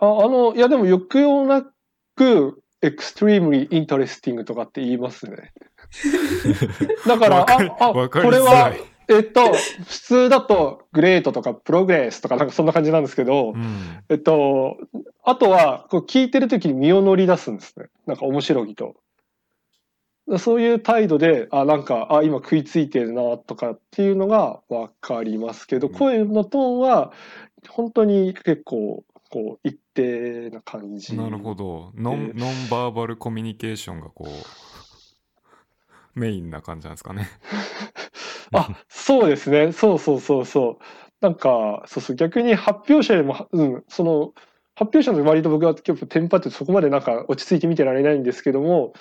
[0.00, 1.66] ああの、いやでも抑揚な
[2.16, 5.52] く、extremely interesting とかって言いますね。
[7.06, 8.72] だから、あ、あ、これは
[9.08, 14.78] えっと、普通だと、グレートとかプログレスとかなんかそんな感じなんですけど、うんえっと、
[15.22, 17.86] あとは、こう聞いてる時に身を乗り出すんですね。
[18.06, 18.94] なんか面白いと。
[20.38, 27.12] そういう態度で、あ、なんか、あ、今食いついてるなとかっていうのがわかりますけど、うん声のトーンは、
[27.68, 31.14] 本当に結構、こう、一定な感じ。
[31.14, 34.73] なるほどノンでノンバーバルコミュニケーションがこう
[36.14, 37.28] メインな感じなんですかね
[38.52, 39.72] あ、そうですね。
[39.72, 40.84] そうそうそうそう。
[41.20, 44.34] なんか、そうそう、逆に発表者よりも、うん、その、
[44.76, 48.92] 発表者の割と僕は結構テンパってそこまでなんか落ち着いて見てられないんですけども、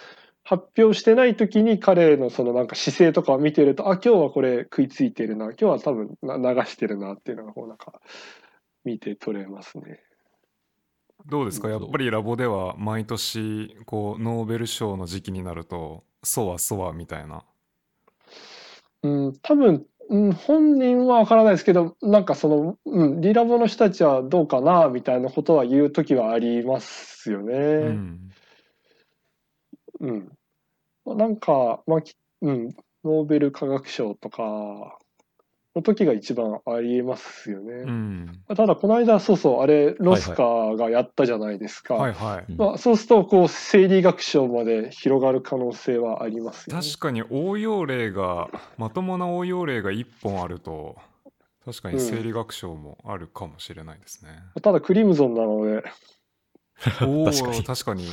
[0.44, 8.02] 発表してない時に彼のそのなんか姿勢とかを見てると、あ、今日はこれ食いついてるな、今日は多分な流してるなっていうのがこうなんか
[8.86, 10.02] 見て取れますね。
[11.26, 11.70] どうですか？
[11.70, 17.44] やっぱりラボでは毎年こうノーベル賞の時期になるとそわそわみたいな
[19.04, 27.54] うん、多分、うん、本人はわからないですけど、なんかその、うん、リラボの人たちはどうかな、みたいなことは言う時はありますよね。
[27.54, 28.34] うん
[30.00, 31.18] うん。
[31.18, 32.76] なんか、まあ、きうん、
[33.06, 35.00] ノーベル化学賞とか
[35.76, 37.84] の時が一番ありえますようね。
[37.86, 41.96] んただ、この間、そうそう、あれ、ロスカがやったじゃないですか。
[41.96, 42.52] はいはい。
[42.52, 46.84] うんまあ、そうすると、こう、生理学賞まで広がる可能性はありますよね。
[46.84, 50.96] 確かに応用例がまともな応用例が1本あると
[51.66, 54.32] 確かに生理学賞もあるかもしれないですね、
[54.62, 55.84] ただ、クリムゾンなので、
[57.06, 57.64] お お確かに。
[57.64, 58.04] 確かに。
[58.04, 58.08] い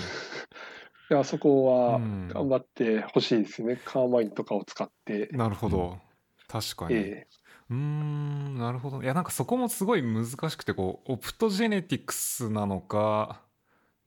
[1.13, 2.29] や、そこはうん。
[2.33, 3.81] 頑張ってほしいですよね。
[3.85, 5.29] カーマインとかを使って。
[5.33, 5.99] なるほど。
[6.47, 7.27] 確かに、え
[7.71, 13.41] うーんなるほどいやなんかそこもすごい難しくてこうオプトジェネティクスなのか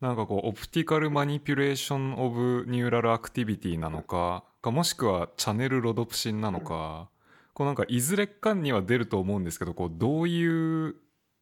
[0.01, 7.09] なんかこう optical manipulation of neural activity なのかかもしくは channelrhodopsin なのか
[7.53, 10.95] こうなんかいずれかには出ると思うんですけどこうどういう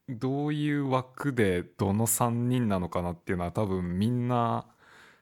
[0.08, 4.66] どういう枠でどの3人なのかなっていうのは多分みんな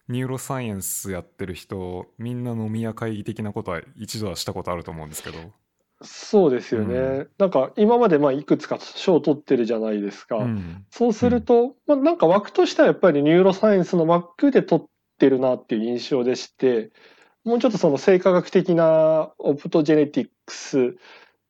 [0.08, 5.59] neuroscience やってる人みんな飲み屋会議的なことは一度はしたことあると思うんですけど。
[6.02, 6.94] そうですよね。
[6.96, 10.36] うなんか、今までまあいくつか賞を取ってるじゃないですか。
[10.36, 14.86] うんそうすると、まあ、なんか枠としてはやっぱり neuroscience の枠で取っ
[15.18, 16.90] てるなっていう印象でして、
[17.44, 20.96] もうちょっとその生化学的なオプトジェネティクス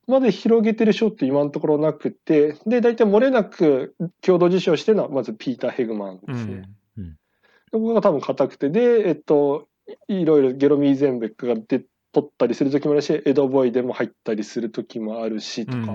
[0.07, 6.55] まで広げてる賞って今のところなくて、で、大体漏れなく共同受賞してるのはまずピーター・ヘグマンうですね。
[6.57, 7.17] ん
[7.73, 9.69] ここが多分硬くて、で、えっと、
[10.09, 11.83] いいろいろゲロミーゼンベックが出
[12.13, 15.85] 取ったりする時もあるし、エドボイでも入ったりする時もあるしとか、うん。
[15.87, 15.95] ま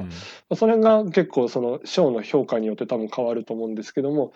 [0.51, 4.33] あそれが結構その賞の評価によって多分変わると思うんですけども、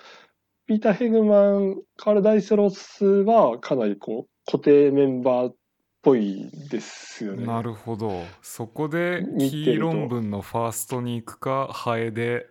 [0.68, 5.56] ピーター・ヘグマン、カール・ダイスロスはかなりこう固定メンバーっ
[6.02, 7.46] ぽいですよね。
[7.46, 8.24] なるほど。
[8.42, 12.48] そこでキー論文のファーストに行くかハエで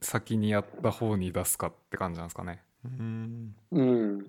[0.00, 2.62] 先にやった方に出すかって感じなんですかね。
[2.84, 3.54] うん。
[3.72, 4.26] うん。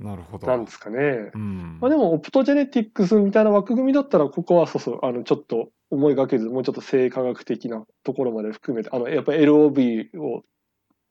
[0.00, 1.30] なるほどなんですかね。
[1.34, 10.42] うんまあでも、オプトジェネティックスみたいな枠組みだったら、ここはそうそう、あの、ちょっと思いがけず、もうちょっと生化学的なところまで含めて、あの、やっぱり LOB を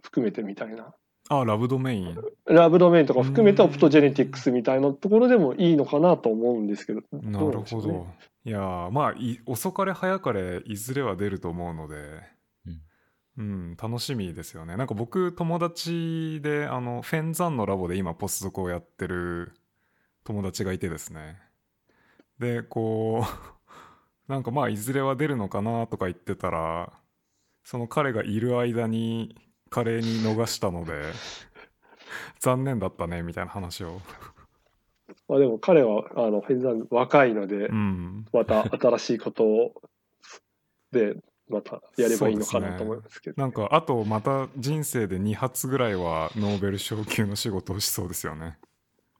[0.04, 0.94] 含めてみたいな。
[1.32, 7.02] あラブドメインラブドメインとか含めてうんオプトジェネティクスみたいなところでもいいのかなと思うんですけど。
[7.12, 8.08] なるどうなんでしょうねほど
[8.46, 11.96] いやーまあい遅かれ早かれいずれは出ると思うので
[13.40, 14.76] うん、楽しみですよね。
[14.76, 19.54] なんか僕友達であのフェンザンのラボで今ポスドクをやってる
[20.26, 21.40] 友達がいてですね。
[22.38, 23.32] でこう
[24.32, 26.92] なんかまあいずれは出るのかなとか言ってたら
[27.64, 29.38] その彼がいる間に
[29.70, 31.02] 華麗に逃したので
[32.40, 34.02] 残念だったねみたいな話を。
[35.30, 38.26] まあでも彼は、あの、フェンザン若いのでう、ん。
[38.32, 39.82] また新しいことを、
[40.92, 41.16] で、
[41.50, 43.42] またやればいいのかなと思いますけど。
[43.42, 48.58] なんかあとまた人生で2発ぐらいはノーベル賞級の仕事をしそうですよね。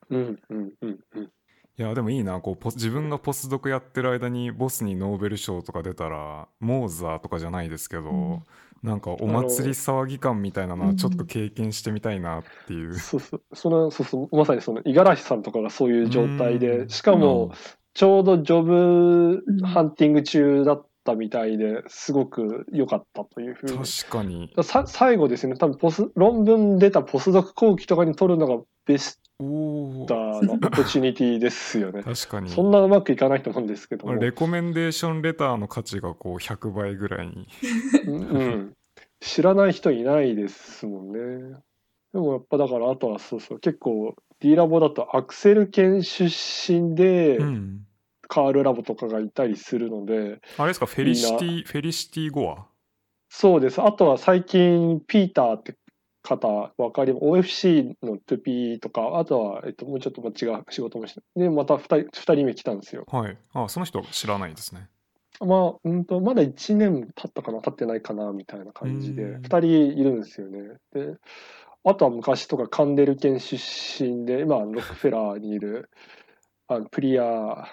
[0.08, 1.22] うん、うん、うん、うん。
[1.24, 8.42] いやでもいいなこうポ自分がポスドクやってる間にボスにノーベル賞とか出たらモーザーとかじゃないですけど、うん。
[8.82, 16.88] なんかお祭り騒ぎ感みたいなのはちょっと経験してみたいなっていう、そうそう、その、そうそう、まさにその、五十嵐さんとかがそういう状態うで、ん。
[16.88, 17.52] しかも、
[17.92, 23.78] ちょうどジョブハンティング中だったみたいで、すごく良かったというふうに。
[23.78, 32.02] 確かにさ最後ですね、多分ポス、論文出たポスドク後期とかに取るのがベスおおターのオポチュニティですよね。
[32.02, 34.14] 確かにそんなうまくいかないと思うんですけども。
[34.14, 37.46] レコメンデーションレターの価値がこう100倍ぐらいに
[38.06, 38.72] うんうん、
[39.20, 41.56] 知らない人いないですもんね。
[42.12, 47.86] でもやっぱだからあとはそうそう結構 D ラボだとアクセル県出身でうん
[48.30, 52.64] カールラボとかがいたりするので、あれですかフェリシティフェリシティゴア？
[53.28, 53.82] そうです。
[53.82, 55.74] あとは最近ピーターって
[56.22, 63.04] 方わかり OFC の 2P とかあとは、えっと、もうちょっと違う仕事もしてでまた 2, 人二人目来たんですよ。
[63.10, 63.36] はい。
[63.52, 64.88] あその人知らないですね。
[65.40, 69.42] まあ、うんと、まだ1年経ったかな、経ってないかな、みたいな感じで、うん。
[69.42, 69.66] 2人
[69.98, 70.76] いるんですよね。
[70.92, 71.14] で、
[71.82, 75.88] あとは昔とかカンデル県出身で、今、ロックフェラーにいる、
[76.68, 77.68] あのプリア、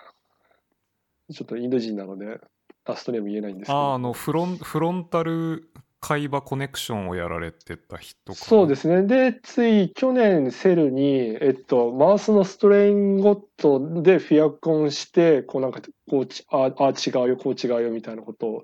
[1.33, 2.39] ちょっとインド人なので、
[2.85, 3.77] ラストネーム言えないんですけど。
[3.77, 9.03] ああのフロンフロンタル海馬コネクションをやられてた人そうですね。
[9.03, 18.63] で、つい去年セルに、えっと、マウスのストレインゴットでフィアコンして、こうなんか、こうち、ああ、違うよ、こう違うよ、みたいなことを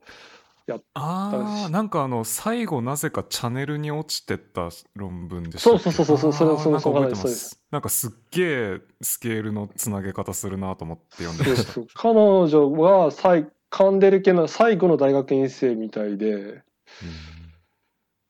[0.94, 8.44] ああなんかあの最後なぜかチャンネルに落ちてった論文でしたそうそうそうそうそれそれなんか覚えてですすなんかすっげ
[8.76, 16.62] えスケールのつなげ方するなと思って読んでましたそうそう彼女は最カンデル家の最後の大学院生みたいで、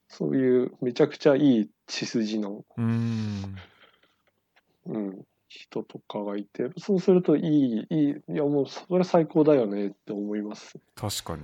[0.07, 3.55] そういうめちゃくちゃいい血筋の、うーん
[4.85, 10.79] うん、人とかがいて、そうするといい、いい、いやもうそれ最高だよねって思います。
[10.95, 11.43] 確かに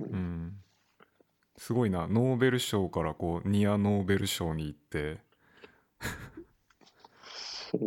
[0.00, 0.62] ううんん
[1.56, 5.18] すごいなノーベル賞からこうニアノーベル賞に行って
[7.70, 7.78] そ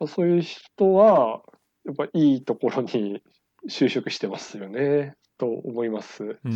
[0.00, 0.08] う。
[0.08, 1.42] そういう人は、
[1.84, 3.22] やっぱいいところに
[3.68, 6.38] 就職してますよね、と思います。
[6.44, 6.52] うん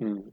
[0.00, 0.32] うん。